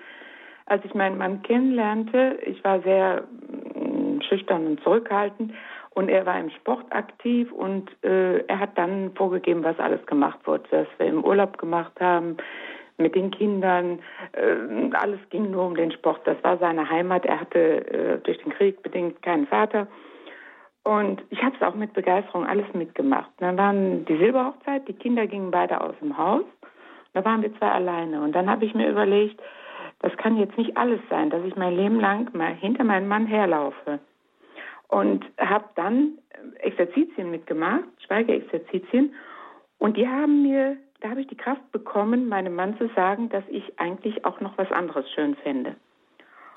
[0.67, 5.51] Als ich meinen Mann kennenlernte, ich war sehr mm, schüchtern und zurückhaltend
[5.93, 10.39] und er war im Sport aktiv und äh, er hat dann vorgegeben, was alles gemacht
[10.45, 12.37] wurde, was wir im Urlaub gemacht haben,
[12.97, 13.99] mit den Kindern.
[14.33, 16.21] Äh, alles ging nur um den Sport.
[16.25, 17.25] Das war seine Heimat.
[17.25, 19.87] Er hatte äh, durch den Krieg bedingt keinen Vater.
[20.83, 23.31] Und ich habe es auch mit Begeisterung alles mitgemacht.
[23.37, 26.43] dann waren die Silberhochzeit, die Kinder gingen beide aus dem Haus.
[27.13, 28.21] Da waren wir zwei alleine.
[28.21, 29.39] Und dann habe ich mir überlegt,
[29.99, 33.27] das kann jetzt nicht alles sein, dass ich mein Leben lang mal hinter meinem Mann
[33.27, 33.99] herlaufe.
[34.93, 36.19] Und habe dann
[36.59, 39.13] Exerzitien mitgemacht, Schweigeexerzitien.
[39.79, 43.43] Und die haben mir, da habe ich die Kraft bekommen, meinem Mann zu sagen, dass
[43.49, 45.75] ich eigentlich auch noch was anderes schön fände.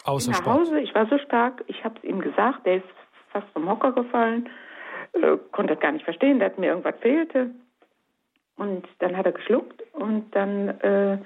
[0.04, 2.84] Außer nach Hause, ich war so stark, ich habe es ihm gesagt, der ist
[3.30, 4.50] fast vom Hocker gefallen,
[5.14, 7.50] äh, konnte das gar nicht verstehen, dass mir irgendwas fehlte.
[8.56, 11.18] Und dann hat er geschluckt und dann äh,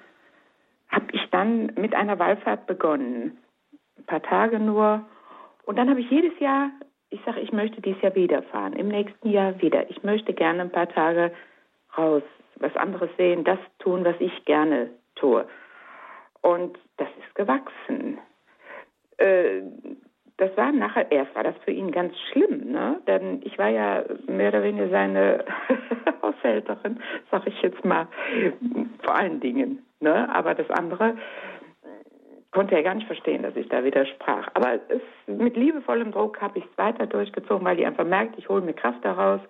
[0.88, 3.36] habe ich dann mit einer Wallfahrt begonnen.
[3.98, 5.04] Ein paar Tage nur.
[5.64, 6.70] Und dann habe ich jedes Jahr,
[7.10, 9.90] ich sage, ich möchte dieses Jahr wieder fahren, im nächsten Jahr wieder.
[9.90, 11.32] Ich möchte gerne ein paar Tage
[11.96, 12.22] raus,
[12.56, 15.44] was anderes sehen, das tun, was ich gerne tue.
[16.40, 18.18] Und das ist gewachsen.
[19.18, 19.62] Äh,
[20.36, 22.98] das war nachher, erst war das für ihn ganz schlimm, ne?
[23.06, 25.44] Denn ich war ja mehr oder weniger seine
[26.22, 26.98] Haushälterin,
[27.30, 28.08] sag ich jetzt mal,
[29.02, 29.84] vor allen Dingen.
[30.00, 30.34] Ne?
[30.34, 31.14] Aber das andere
[32.52, 34.48] konnte er gar nicht verstehen, dass ich da widersprach.
[34.54, 38.48] Aber es, mit liebevollem Druck habe ich es weiter durchgezogen, weil ich einfach merkt, ich
[38.48, 39.40] hole mir Kraft daraus.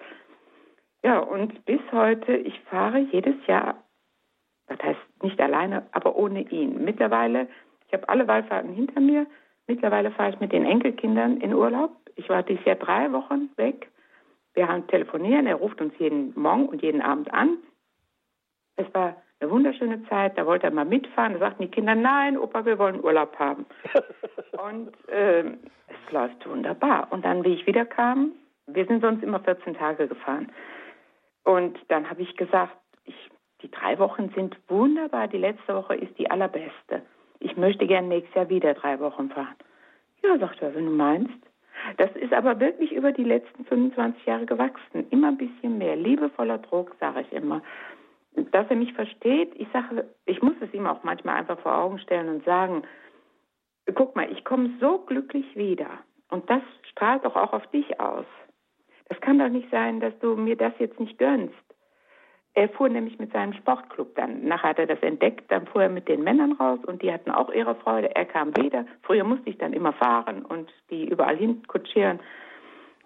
[1.03, 3.83] Ja, und bis heute, ich fahre jedes Jahr,
[4.67, 6.85] das heißt nicht alleine, aber ohne ihn.
[6.85, 7.49] Mittlerweile,
[7.87, 9.27] ich habe alle Wallfahrten hinter mir.
[9.67, 11.93] Mittlerweile fahre ich mit den Enkelkindern in Urlaub.
[12.17, 13.91] Ich war dieses Jahr drei Wochen weg.
[14.53, 17.59] Wir haben telefonieren, er ruft uns jeden Morgen und jeden Abend an.
[18.77, 21.35] Es war eine wunderschöne Zeit, da wollte er mal mitfahren.
[21.35, 23.67] Da sagten die Kinder, nein, Opa, wir wollen Urlaub haben.
[24.53, 27.09] und äh, es läuft wunderbar.
[27.11, 28.33] Und dann, wie ich wiederkam,
[28.67, 30.53] wir sind sonst immer 14 Tage gefahren.
[31.45, 33.31] Und dann habe ich gesagt, ich,
[33.63, 37.03] die drei Wochen sind wunderbar, die letzte Woche ist die allerbeste
[37.41, 39.57] ich möchte gern nächstes Jahr wieder drei Wochen fahren.
[40.23, 41.33] Ja, sagt er, wenn du meinst.
[41.97, 45.07] Das ist aber wirklich über die letzten 25 Jahre gewachsen.
[45.11, 45.97] Immer ein bisschen mehr.
[45.97, 47.63] Liebevoller Druck, sage ich immer.
[48.53, 51.99] Dass er mich versteht, ich sage, ich muss es ihm auch manchmal einfach vor Augen
[51.99, 52.83] stellen und sagen,
[53.95, 55.91] guck mal, ich komme so glücklich wieder.
[56.29, 58.27] Und das strahlt doch auch auf dich aus.
[59.09, 61.55] Das kann doch nicht sein, dass du mir das jetzt nicht gönnst.
[62.55, 64.45] Er fuhr nämlich mit seinem Sportclub dann.
[64.45, 67.31] Nachher hat er das entdeckt, dann fuhr er mit den Männern raus und die hatten
[67.31, 68.15] auch ihre Freude.
[68.15, 68.87] Er kam wieder.
[69.03, 72.19] Früher musste ich dann immer fahren und die überall hin kutschieren.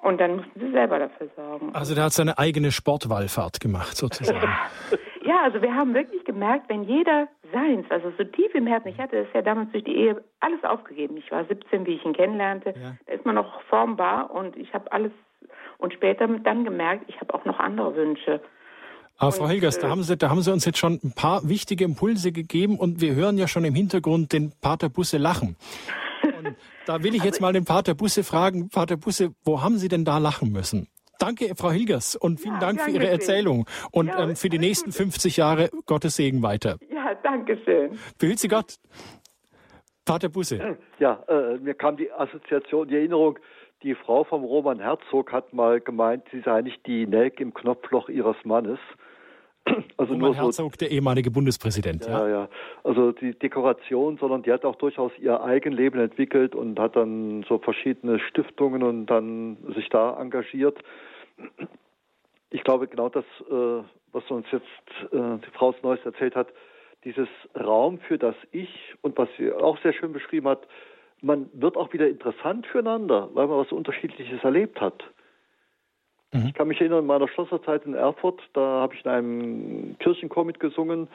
[0.03, 1.75] Und dann mussten sie selber dafür sorgen.
[1.75, 4.41] Also der hat seine eigene Sportwallfahrt gemacht, sozusagen.
[4.41, 4.99] ja,
[5.43, 9.25] also wir haben wirklich gemerkt, wenn jeder seins, also so tief im Herzen, ich hatte
[9.25, 11.16] das ja damals durch die Ehe alles aufgegeben.
[11.16, 12.75] Ich war 17, wie ich ihn kennenlernte.
[12.77, 12.97] Ja.
[13.07, 15.12] Da ist man noch formbar und ich habe alles
[15.79, 18.41] und später dann gemerkt, ich habe auch noch andere Wünsche.
[19.16, 21.49] Aber Frau Helgers, da äh, haben, Sie, da haben Sie uns jetzt schon ein paar
[21.49, 25.57] wichtige Impulse gegeben und wir hören ja schon im Hintergrund den Pater Busse lachen.
[26.39, 26.57] Und
[26.87, 30.05] da will ich jetzt mal den Pater Busse fragen, Pater Busse, wo haben Sie denn
[30.05, 30.89] da lachen müssen?
[31.19, 34.59] Danke, Frau Hilgers, und vielen ja, Dank für Ihre Erzählung und ja, ähm, für die
[34.59, 36.77] nächsten 50 Jahre Gottes Segen weiter.
[36.93, 37.99] Ja, danke schön.
[38.19, 38.77] Behüt Sie Gott.
[40.05, 40.77] Pater Busse.
[40.99, 43.39] Ja, äh, mir kam die Assoziation, die Erinnerung,
[43.83, 48.09] die Frau vom Roman Herzog hat mal gemeint, sie sei nicht die Nelke im Knopfloch
[48.09, 48.79] ihres Mannes.
[49.97, 52.07] Also Roman nur Herzog, so, der ehemalige Bundespräsident.
[52.07, 52.49] Ja, ja, ja.
[52.83, 57.59] Also die Dekoration, sondern die hat auch durchaus ihr Eigenleben entwickelt und hat dann so
[57.59, 60.79] verschiedene Stiftungen und dann sich da engagiert.
[62.51, 66.49] Ich glaube, genau das, äh, was uns jetzt äh, die Frau Neues erzählt hat,
[67.05, 70.67] dieses Raum für das Ich und was sie auch sehr schön beschrieben hat,
[71.21, 75.05] man wird auch wieder interessant füreinander, weil man was Unterschiedliches erlebt hat.
[76.35, 76.49] Mhm.
[76.49, 80.45] Ich kann mich erinnern, in meiner Schlosserzeit in Erfurt, da habe ich in einem Kirchenchor
[80.45, 81.09] mitgesungen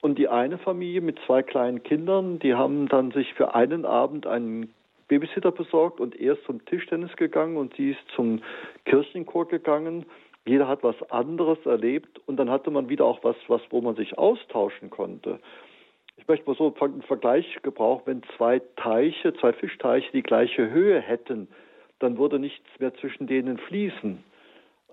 [0.00, 4.26] und die eine Familie mit zwei kleinen Kindern, die haben dann sich für einen Abend
[4.26, 4.74] einen
[5.08, 8.42] Babysitter besorgt und er ist zum Tischtennis gegangen und sie ist zum
[8.86, 10.06] Kirchenchor gegangen.
[10.46, 13.94] Jeder hat was anderes erlebt und dann hatte man wieder auch was, was wo man
[13.94, 15.38] sich austauschen konnte
[16.16, 21.00] ich möchte mal so einen Vergleich gebrauchen, wenn zwei Teiche, zwei Fischteiche die gleiche Höhe
[21.00, 21.48] hätten,
[21.98, 24.22] dann würde nichts mehr zwischen denen fließen.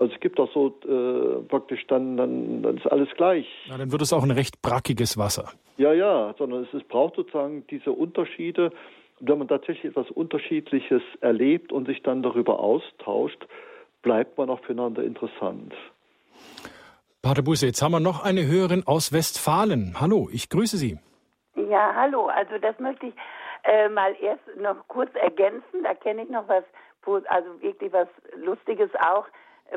[0.02, 3.46] Also es gibt auch so äh, praktisch dann, dann, dann ist alles gleich.
[3.68, 5.52] Ja, dann wird es auch ein recht brackiges Wasser.
[5.78, 8.72] Ja, ja, sondern es, es braucht sozusagen diese Unterschiede.
[9.20, 13.46] Und wenn man tatsächlich etwas Unterschiedliches erlebt und sich dann darüber austauscht,
[14.02, 15.72] bleibt man auch füreinander interessant.
[17.22, 20.02] Pater Busse, jetzt haben wir noch eine Hörerin aus Westfalen.
[20.02, 20.98] Hallo, ich grüße Sie.
[21.70, 22.26] Ja, hallo.
[22.26, 23.14] Also das möchte ich
[23.66, 25.84] äh, mal erst noch kurz ergänzen.
[25.84, 26.64] Da kenne ich noch was,
[27.28, 28.08] also wirklich was
[28.44, 29.28] Lustiges auch,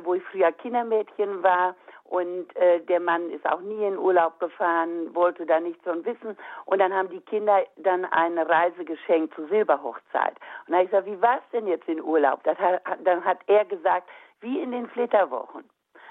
[0.03, 1.75] wo ich früher Kindermädchen war
[2.05, 6.37] und äh, der Mann ist auch nie in Urlaub gefahren, wollte da nichts von wissen
[6.67, 10.35] und dann haben die Kinder dann eine Reise geschenkt zur Silberhochzeit.
[10.67, 12.45] Und da habe ich gesagt, wie war es denn jetzt in Urlaub?
[12.47, 14.09] Hat, dann hat er gesagt,
[14.41, 15.65] wie in den Flitterwochen.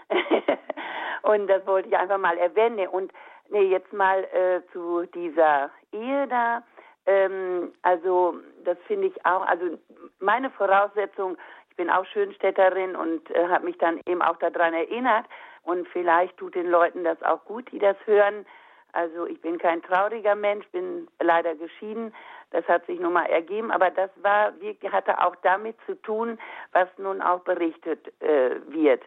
[1.23, 2.87] und das wollte ich einfach mal erwähnen.
[2.87, 3.13] Und
[3.49, 6.63] Nee, jetzt mal äh, zu dieser Ehe da.
[7.05, 9.77] Ähm, also das finde ich auch, also
[10.19, 11.37] meine Voraussetzung,
[11.73, 15.25] ich bin auch Schönstädterin und äh, habe mich dann eben auch daran erinnert.
[15.63, 18.45] Und vielleicht tut den Leuten das auch gut, die das hören.
[18.91, 22.13] Also ich bin kein trauriger Mensch, bin leider geschieden.
[22.51, 26.37] Das hat sich nun mal ergeben, aber das war wirklich hatte auch damit zu tun,
[26.73, 29.01] was nun auch berichtet äh, wird.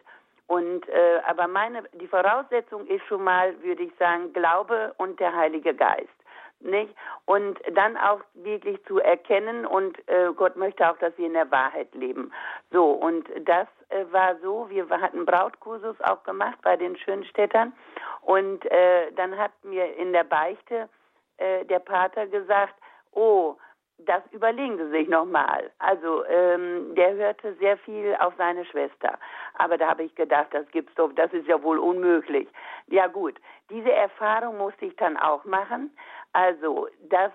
[0.47, 5.33] Und äh, aber meine die Voraussetzung ist schon mal, würde ich sagen, Glaube und der
[5.33, 6.16] Heilige Geist
[6.59, 6.93] nicht?
[7.25, 11.51] Und dann auch wirklich zu erkennen und äh, Gott möchte auch, dass wir in der
[11.51, 12.31] Wahrheit leben.
[12.71, 17.73] So, und das äh, war so, wir hatten Brautkursus auch gemacht bei den Schönstädtern
[18.21, 20.89] und äh, dann hat mir in der Beichte
[21.37, 22.75] äh, der Pater gesagt,
[23.11, 23.55] oh,
[23.99, 25.71] das überlegen Sie sich nochmal.
[25.79, 29.17] Also ähm, der hörte sehr viel auf seine Schwester.
[29.55, 32.47] Aber da habe ich gedacht, das gibt's doch, das ist ja wohl unmöglich.
[32.87, 33.35] Ja gut,
[33.69, 35.91] diese Erfahrung musste ich dann auch machen.
[36.37, 37.31] Also das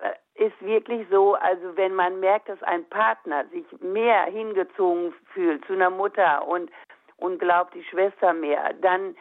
[0.00, 5.62] äh, ist wirklich so, also wenn man merkt, dass ein Partner sich mehr hingezogen fühlt
[5.66, 6.70] zu einer Mutter und,
[7.18, 9.14] und glaubt die Schwester mehr, dann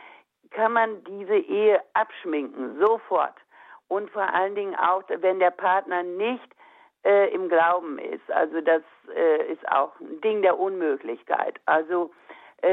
[0.51, 3.35] kann man diese Ehe abschminken, sofort.
[3.89, 6.49] Und vor allen Dingen auch, wenn der Partner nicht
[7.03, 8.31] äh, im Glauben ist.
[8.31, 8.83] Also das
[9.13, 11.59] äh, ist auch ein Ding der Unmöglichkeit.
[11.65, 12.11] Also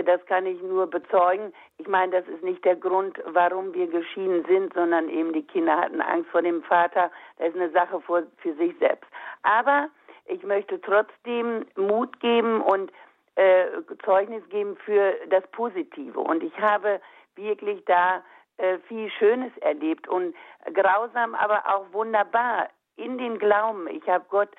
[0.04, 1.52] das kann ich nur bezeugen.
[1.78, 5.76] Ich meine, das ist nicht der Grund, warum wir geschieden sind, sondern eben die Kinder
[5.76, 7.10] hatten Angst vor dem Vater.
[7.38, 9.10] Das ist eine Sache für, für sich selbst.
[9.42, 9.88] Aber
[10.26, 12.92] ich möchte trotzdem Mut geben und
[13.34, 13.66] äh,
[14.04, 16.20] Zeugnis geben für das Positive.
[16.20, 17.00] Und ich habe
[17.34, 18.22] wirklich da
[18.58, 20.34] äh, viel Schönes erlebt und
[20.72, 23.88] grausam, aber auch wunderbar in den Glauben.
[23.88, 24.50] Ich habe Gott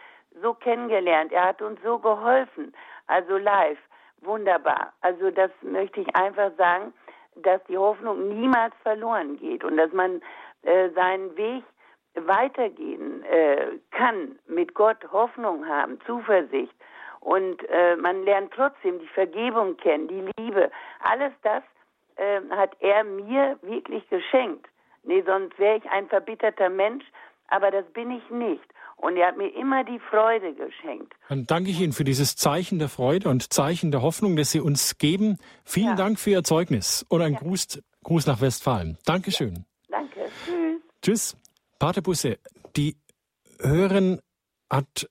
[0.41, 1.31] so kennengelernt.
[1.31, 2.73] Er hat uns so geholfen.
[3.07, 3.79] Also live.
[4.21, 4.93] Wunderbar.
[5.01, 6.93] Also das möchte ich einfach sagen,
[7.35, 10.21] dass die Hoffnung niemals verloren geht und dass man
[10.63, 11.63] äh, seinen Weg
[12.13, 16.73] weitergehen äh, kann, mit Gott Hoffnung haben, Zuversicht.
[17.21, 20.71] Und äh, man lernt trotzdem die Vergebung kennen, die Liebe.
[21.03, 21.63] Alles das
[22.17, 24.67] äh, hat er mir wirklich geschenkt.
[25.03, 27.05] Nee, sonst wäre ich ein verbitterter Mensch,
[27.47, 28.63] aber das bin ich nicht.
[29.01, 31.13] Und er hat mir immer die Freude geschenkt.
[31.27, 34.59] Dann danke ich Ihnen für dieses Zeichen der Freude und Zeichen der Hoffnung, das Sie
[34.59, 35.37] uns geben.
[35.65, 35.95] Vielen ja.
[35.95, 37.39] Dank für Ihr Zeugnis und ein ja.
[37.39, 38.97] Gruß, Gruß nach Westfalen.
[39.05, 39.65] Dankeschön.
[39.89, 39.97] Ja.
[39.97, 40.29] Danke.
[40.45, 40.81] Tschüss.
[41.01, 41.37] Tschüss.
[41.79, 42.37] Pater Busse,
[42.75, 42.95] die
[43.59, 44.21] Hörerin
[44.69, 45.09] hat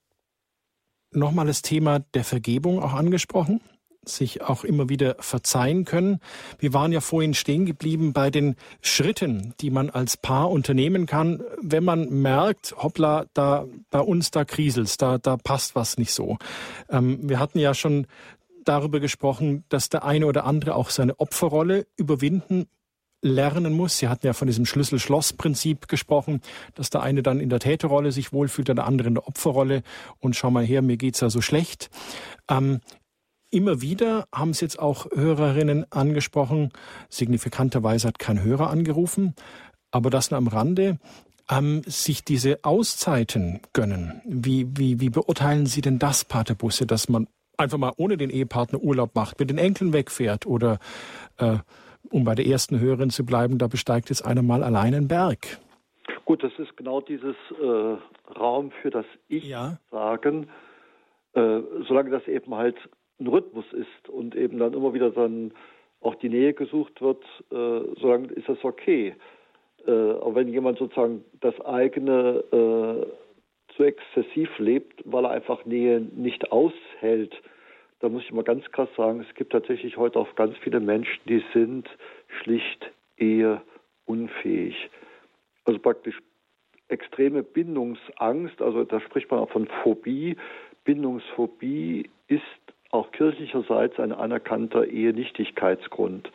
[1.11, 3.61] nochmal das Thema der Vergebung auch angesprochen
[4.05, 6.21] sich auch immer wieder verzeihen können.
[6.59, 11.43] Wir waren ja vorhin stehen geblieben bei den Schritten, die man als Paar unternehmen kann,
[11.61, 16.39] wenn man merkt, hoppla, da bei uns da kriselt's, da da passt was nicht so.
[16.89, 18.07] Ähm, wir hatten ja schon
[18.65, 22.67] darüber gesprochen, dass der eine oder andere auch seine Opferrolle überwinden
[23.23, 23.99] lernen muss.
[23.99, 26.41] Sie hatten ja von diesem Schlüssel-Schloss-Prinzip gesprochen,
[26.75, 29.83] dass der eine dann in der Täterrolle sich wohlfühlt, der andere in der Opferrolle
[30.21, 31.91] und schau mal her, mir geht's ja so schlecht.
[32.49, 32.81] Ähm,
[33.53, 36.71] Immer wieder haben es jetzt auch Hörerinnen angesprochen.
[37.09, 39.35] Signifikanterweise hat kein Hörer angerufen,
[39.91, 40.99] aber das nur am Rande.
[41.51, 44.23] Ähm, sich diese Auszeiten gönnen.
[44.25, 47.27] Wie, wie, wie beurteilen Sie denn das, Paterbusse, dass man
[47.57, 50.79] einfach mal ohne den Ehepartner Urlaub macht, mit den Enkeln wegfährt oder,
[51.39, 51.57] äh,
[52.09, 55.59] um bei der ersten Hörerin zu bleiben, da besteigt jetzt einer mal allein einen Berg?
[56.25, 57.97] Gut, das ist genau dieses äh,
[58.39, 60.47] Raum für das Ich-Sagen.
[61.35, 61.59] Ja.
[61.59, 62.77] Äh, solange das eben halt
[63.21, 65.53] ein Rhythmus ist und eben dann immer wieder dann
[66.01, 69.15] auch die Nähe gesucht wird, äh, solange ist das okay.
[69.87, 76.01] Äh, aber wenn jemand sozusagen das eigene äh, zu exzessiv lebt, weil er einfach Nähe
[76.01, 77.35] nicht aushält,
[78.01, 81.21] da muss ich mal ganz krass sagen, es gibt tatsächlich heute auch ganz viele Menschen,
[81.27, 81.89] die sind
[82.43, 83.63] schlicht eher
[84.07, 84.91] unfähig.
[85.67, 86.19] Also praktisch
[86.89, 90.37] extreme Bindungsangst, also da spricht man auch von Phobie.
[90.85, 92.43] Bindungsphobie ist
[92.91, 96.31] auch kirchlicherseits ein anerkannter Ehenichtigkeitsgrund.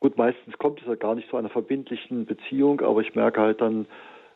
[0.00, 3.60] Gut, meistens kommt es ja gar nicht zu einer verbindlichen Beziehung, aber ich merke halt
[3.60, 3.86] dann,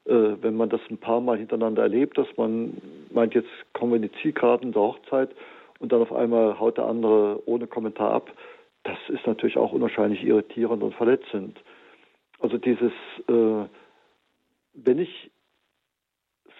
[0.04, 3.96] äh, wenn man das ein paar Mal hintereinander erlebt, dass man meint, jetzt kommen wir
[3.96, 5.30] in die Zielkarten der Hochzeit
[5.80, 8.30] und dann auf einmal haut der andere ohne Kommentar ab.
[8.84, 11.60] Das ist natürlich auch unwahrscheinlich irritierend und verletzend.
[12.38, 12.92] Also dieses,
[13.28, 13.64] äh,
[14.74, 15.30] wenn ich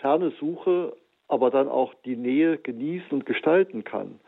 [0.01, 0.97] Ferne suche,
[1.29, 4.19] aber dann auch die Nähe genießen und gestalten kann,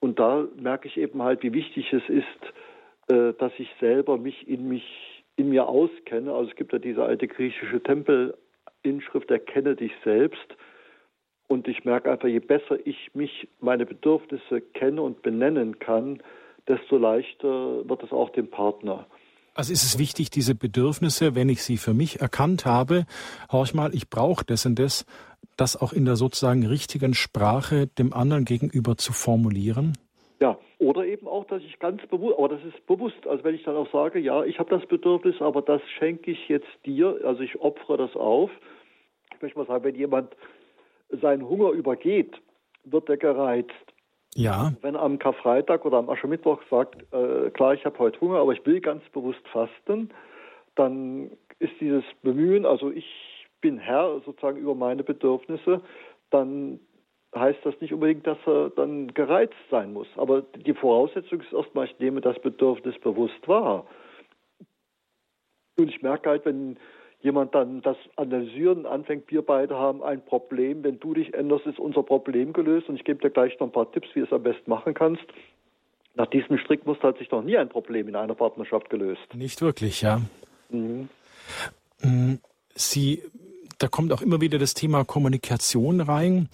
[0.00, 4.46] und da merke ich eben halt, wie wichtig es ist, äh, dass ich selber mich
[4.48, 4.84] in mich
[5.36, 6.32] in mir auskenne.
[6.32, 10.56] Also es gibt ja diese alte griechische Tempelinschrift, erkenne dich selbst.
[11.46, 16.22] Und ich merke einfach, je besser ich mich, meine Bedürfnisse kenne und benennen kann,
[16.66, 19.06] desto leichter wird es auch dem Partner.
[19.54, 23.06] Also ist es wichtig, diese Bedürfnisse, wenn ich sie für mich erkannt habe,
[23.50, 25.04] horch mal, ich brauche das und das,
[25.58, 29.98] das auch in der sozusagen richtigen Sprache dem anderen gegenüber zu formulieren?
[30.40, 33.64] Ja, oder eben auch, dass ich ganz bewusst, aber das ist bewusst, also wenn ich
[33.64, 37.40] dann auch sage, ja, ich habe das Bedürfnis, aber das schenke ich jetzt dir, also
[37.42, 38.50] ich opfere das auf.
[39.34, 40.34] Ich möchte mal sagen, wenn jemand
[41.20, 42.40] seinen Hunger übergeht,
[42.84, 43.72] wird er gereizt.
[44.34, 44.72] Ja.
[44.82, 48.52] Wenn er am Karfreitag oder am Aschermittwoch sagt, äh, klar, ich habe heute Hunger, aber
[48.52, 50.10] ich will ganz bewusst fasten,
[50.76, 53.06] dann ist dieses Bemühen, also ich
[53.60, 55.80] bin Herr sozusagen über meine Bedürfnisse,
[56.30, 56.80] dann
[57.34, 60.08] heißt das nicht unbedingt, dass er dann gereizt sein muss.
[60.16, 63.86] Aber die Voraussetzung ist erstmal, ich nehme das Bedürfnis bewusst wahr.
[65.76, 66.78] Und ich merke halt, wenn
[67.20, 71.78] jemand dann das analysieren anfängt, wir beide haben ein Problem, wenn du dich änderst, ist
[71.78, 74.32] unser Problem gelöst und ich gebe dir gleich noch ein paar Tipps, wie du es
[74.32, 75.24] am besten machen kannst.
[76.14, 79.22] Nach diesem Strickmuster hat sich noch nie ein Problem in einer Partnerschaft gelöst.
[79.34, 80.20] Nicht wirklich, ja.
[80.68, 81.08] Mhm.
[82.02, 82.34] Mm,
[82.74, 83.22] Sie
[83.78, 86.48] da kommt auch immer wieder das Thema Kommunikation rein.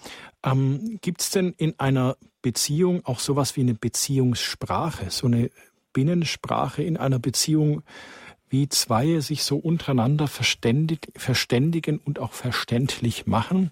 [0.45, 5.49] Ähm, Gibt es denn in einer Beziehung auch sowas wie eine Beziehungssprache, so eine
[5.93, 7.81] Binnensprache in einer Beziehung,
[8.49, 13.71] wie zwei sich so untereinander verständig, verständigen und auch verständlich machen?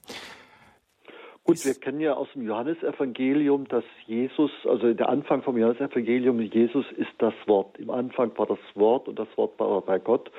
[1.44, 6.86] Gut, wir kennen ja aus dem Johannesevangelium, dass Jesus, also der Anfang vom Johannesevangelium, Jesus
[6.96, 7.78] ist das Wort.
[7.80, 10.32] Im Anfang war das Wort und das Wort war bei Gott.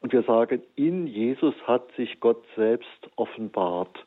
[0.00, 4.06] Und wir sagen, in Jesus hat sich Gott selbst offenbart.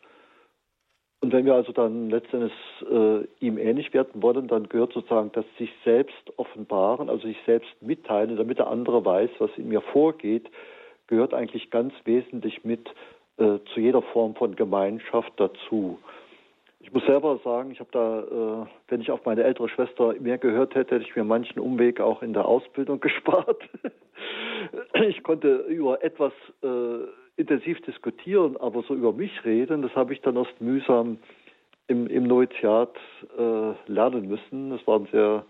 [1.22, 2.52] Und wenn wir also dann letztendlich
[2.92, 7.72] äh, ihm ähnlich werden wollen, dann gehört sozusagen das sich selbst offenbaren, also sich selbst
[7.82, 10.50] mitteilen, damit der andere weiß, was in mir vorgeht,
[11.08, 12.90] gehört eigentlich ganz wesentlich mit
[13.38, 15.98] äh, zu jeder Form von Gemeinschaft dazu.
[16.82, 20.38] Ich muss selber sagen, ich habe da, äh, wenn ich auf meine ältere Schwester mehr
[20.38, 23.64] gehört hätte, hätte ich mir manchen Umweg auch in der Ausbildung gespart.
[25.08, 27.08] ich konnte über etwas äh,
[27.38, 31.18] intensiv diskutieren, aber so über mich reden, das habe ich dann erst mühsam
[31.88, 32.96] im, im Noviziat
[33.38, 34.70] äh, lernen müssen.
[34.70, 35.46] Das war ein sehr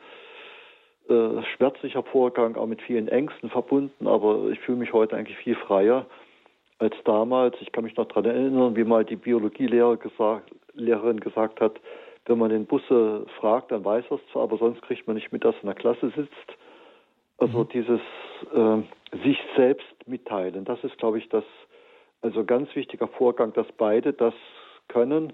[1.09, 5.55] äh, schmerzlicher Vorgang, auch mit vielen Ängsten verbunden, aber ich fühle mich heute eigentlich viel
[5.55, 6.05] freier
[6.79, 7.55] als damals.
[7.61, 11.79] Ich kann mich noch daran erinnern, wie mal die Biologielehrer gesagt, Lehrerin gesagt hat,
[12.25, 15.31] wenn man den Busse fragt, dann weiß er es zwar, aber sonst kriegt man nicht
[15.31, 16.57] mit, dass er in der Klasse sitzt.
[17.37, 17.69] Also mhm.
[17.69, 18.01] dieses
[18.55, 18.81] äh,
[19.23, 21.43] sich selbst mitteilen, das ist, glaube ich, das
[22.23, 24.33] also ganz wichtiger Vorgang, dass beide das
[24.87, 25.33] können.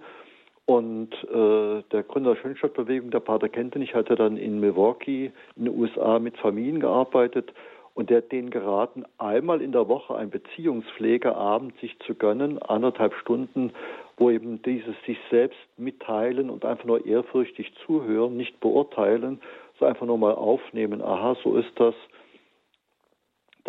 [0.66, 5.80] Und äh, der Gründer der Schönstadtbewegung, der Pater Kentenich, hatte dann in Milwaukee in den
[5.80, 7.54] USA mit Familien gearbeitet.
[7.96, 13.14] Und der hat denen geraten, einmal in der Woche ein Beziehungspflegeabend sich zu gönnen, anderthalb
[13.16, 13.74] Stunden,
[14.18, 19.42] wo eben dieses sich selbst mitteilen und einfach nur ehrfürchtig zuhören, nicht beurteilen,
[19.80, 21.96] so einfach nur mal aufnehmen, aha, so ist das,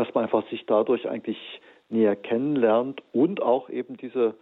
[0.00, 4.34] dass man einfach sich dadurch eigentlich näher kennenlernt und auch eben diese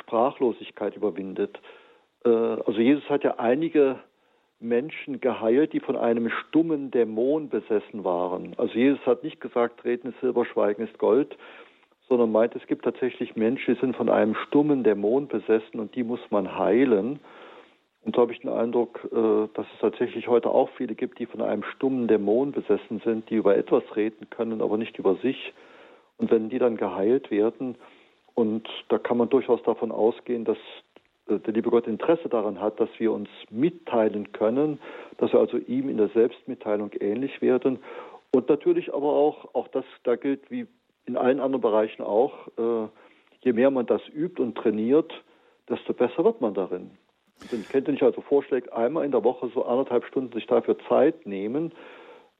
[0.00, 1.58] Sprachlosigkeit überwindet.
[2.26, 3.98] Äh, also Jesus hat ja einige
[4.60, 8.52] Menschen geheilt, die von einem stummen Dämon besessen waren.
[8.58, 11.38] Also Jesus hat nicht gesagt, Reden ist Silber, Schweigen ist Gold,
[12.06, 16.04] sondern meint, es gibt tatsächlich Menschen, die sind von einem stummen Dämon besessen und die
[16.04, 17.18] muss man heilen.
[18.06, 21.26] Und so habe ich den Eindruck, äh, dass es tatsächlich heute auch viele gibt, die
[21.26, 25.52] von einem stummen Dämon besessen sind, die über etwas reden können, aber nicht über sich.
[26.16, 27.74] Und wenn die dann geheilt werden,
[28.34, 30.56] und da kann man durchaus davon ausgehen, dass
[31.28, 34.78] äh, der liebe Gott Interesse daran hat, dass wir uns mitteilen können,
[35.18, 37.80] dass wir also ihm in der Selbstmitteilung ähnlich werden.
[38.32, 40.68] Und natürlich aber auch, auch das, da gilt wie
[41.06, 42.86] in allen anderen Bereichen auch, äh,
[43.40, 45.12] je mehr man das übt und trainiert,
[45.68, 46.92] desto besser wird man darin.
[47.52, 51.26] Ich könnte nicht also vorschlägt, einmal in der Woche so anderthalb Stunden sich dafür Zeit
[51.26, 51.72] nehmen,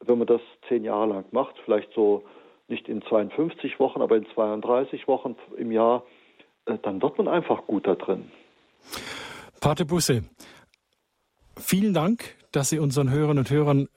[0.00, 2.24] wenn man das zehn Jahre lang macht, vielleicht so
[2.68, 6.04] nicht in 52 Wochen, aber in 32 Wochen im Jahr,
[6.66, 8.30] äh, dann wird man einfach gut da drin.
[9.60, 10.24] Pate Busse,
[11.56, 13.88] vielen Dank, dass Sie unseren Hörern und Hörern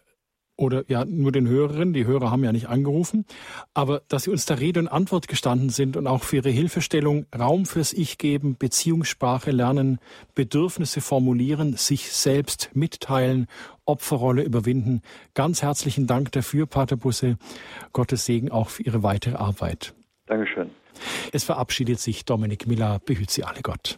[0.60, 3.26] oder ja nur den Hörerinnen, die Hörer haben ja nicht angerufen,
[3.74, 7.26] aber dass Sie uns da Rede und Antwort gestanden sind und auch für Ihre Hilfestellung
[7.38, 10.00] Raum fürs Ich geben, Beziehungssprache lernen,
[10.36, 13.48] Bedürfnisse formulieren, sich selbst mitteilen,
[13.86, 15.02] Opferrolle überwinden.
[15.34, 17.38] Ganz herzlichen Dank dafür, Pater Busse.
[17.94, 19.94] Gottes Segen auch für Ihre weitere Arbeit.
[20.26, 20.70] Dankeschön.
[21.32, 23.00] Es verabschiedet sich Dominik Miller.
[23.06, 23.98] Behüt Sie alle Gott.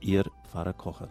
[0.00, 1.08] Ihr Pfarrer Kocher.